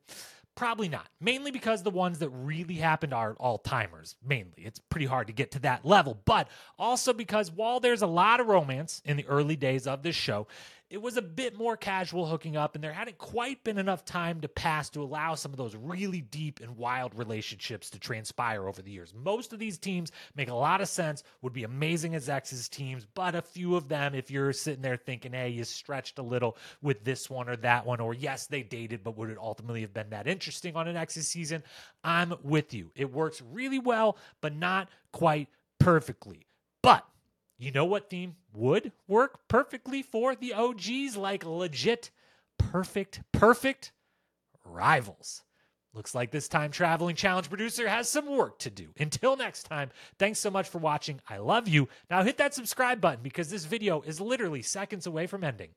Probably 0.56 0.90
not. 0.90 1.08
Mainly 1.22 1.52
because 1.52 1.84
the 1.84 1.90
ones 1.90 2.20
that 2.20 2.30
really 2.30 2.76
happened 2.76 3.14
are 3.14 3.34
all 3.40 3.60
timers, 3.60 4.16
mainly. 4.26 4.58
It's 4.58 4.80
pretty 4.80 5.06
hard 5.06 5.28
to 5.28 5.34
get 5.34 5.52
to 5.52 5.60
that 5.60 5.86
level. 5.86 6.20
But 6.26 6.50
also 6.78 7.14
because 7.14 7.50
while 7.50 7.80
there's 7.80 8.02
a 8.02 8.08
lot 8.08 8.42
of 8.42 8.48
romance 8.48 9.02
in 9.06 9.16
the 9.16 9.26
early 9.28 9.56
days 9.56 9.88
of 9.88 10.04
this 10.04 10.16
show, 10.16 10.48
it 10.90 11.02
was 11.02 11.18
a 11.18 11.22
bit 11.22 11.56
more 11.56 11.78
casual 11.78 12.26
hooking 12.26 12.58
up, 12.58 12.74
and 12.74 12.84
there 12.84 12.92
hadn't 12.92 13.20
quite 13.20 13.64
been 13.64 13.78
enough 13.78 14.04
time 14.06 14.42
to 14.42 14.48
pass 14.48 14.90
to 14.90 15.04
allow 15.04 15.36
some 15.36 15.52
of 15.52 15.58
those 15.58 15.76
really 15.76 16.22
deep 16.22 16.60
and 16.62 16.76
wild 16.78 17.14
relationships 17.16 17.92
to 17.92 18.00
transpire 18.00 18.68
over 18.68 18.82
the 18.82 18.90
years. 18.90 19.14
Most 19.14 19.54
of 19.54 19.60
these 19.60 19.78
teams 19.78 20.12
make 20.36 20.50
a 20.50 20.54
lot 20.54 20.82
of 20.82 20.88
sense, 20.88 21.24
would 21.42 21.54
be 21.54 21.64
amazing 21.64 22.16
as 22.16 22.28
X's 22.28 22.68
teams, 22.68 23.06
but 23.14 23.36
a 23.36 23.42
few 23.42 23.76
of 23.76 23.88
them, 23.88 24.16
if 24.16 24.32
you're 24.32 24.52
sitting 24.52 24.82
there 24.82 24.98
thinking, 24.98 25.34
hey, 25.34 25.50
you 25.50 25.64
stretched 25.64 26.18
a 26.18 26.24
little 26.24 26.58
with 26.82 27.04
this 27.04 27.30
one 27.30 27.48
or 27.48 27.56
that 27.58 27.86
one, 27.86 28.00
or 28.00 28.16
yes, 28.16 28.48
they 28.48 28.64
dated, 28.64 29.04
but 29.04 29.16
would 29.16 29.30
it 29.30 29.38
ultimately 29.38 29.82
have 29.82 29.94
been 29.94 30.10
that 30.10 30.28
interesting 30.28 30.76
on 30.76 30.88
an 30.88 30.98
X's 30.98 31.28
season? 31.28 31.64
I'm 32.04 32.34
with 32.42 32.74
you. 32.74 32.92
It 32.96 33.14
works 33.14 33.44
really 33.52 33.80
well, 33.80 34.18
but 34.42 34.56
not 34.56 34.90
quite 35.12 35.50
perfectly. 35.80 36.48
But 36.82 37.06
you 37.60 37.72
know 37.72 37.86
what 37.86 38.10
theme 38.10 38.38
would 38.54 38.94
work 39.08 39.48
perfectly 39.50 40.02
for 40.02 40.34
the 40.34 40.54
OGs? 40.54 41.18
Like 41.18 41.46
legit, 41.46 42.10
perfect, 42.58 43.22
perfect 43.34 43.92
rivals. 44.64 45.44
Looks 45.94 46.16
like 46.16 46.32
this 46.32 46.48
time 46.48 46.72
traveling 46.72 47.16
challenge 47.16 47.50
producer 47.50 47.90
has 47.90 48.08
some 48.08 48.28
work 48.28 48.60
to 48.60 48.70
do. 48.70 48.94
Until 48.98 49.36
next 49.36 49.64
time, 49.64 49.90
thanks 50.18 50.40
so 50.40 50.50
much 50.50 50.70
for 50.70 50.78
watching. 50.78 51.20
I 51.28 51.38
love 51.38 51.68
you. 51.68 51.90
Now 52.10 52.24
hit 52.24 52.38
that 52.38 52.54
subscribe 52.54 53.02
button 53.02 53.24
because 53.24 53.50
this 53.50 53.66
video 53.66 54.02
is 54.02 54.22
literally 54.22 54.62
seconds 54.62 55.06
away 55.06 55.28
from 55.28 55.44
ending. 55.44 55.70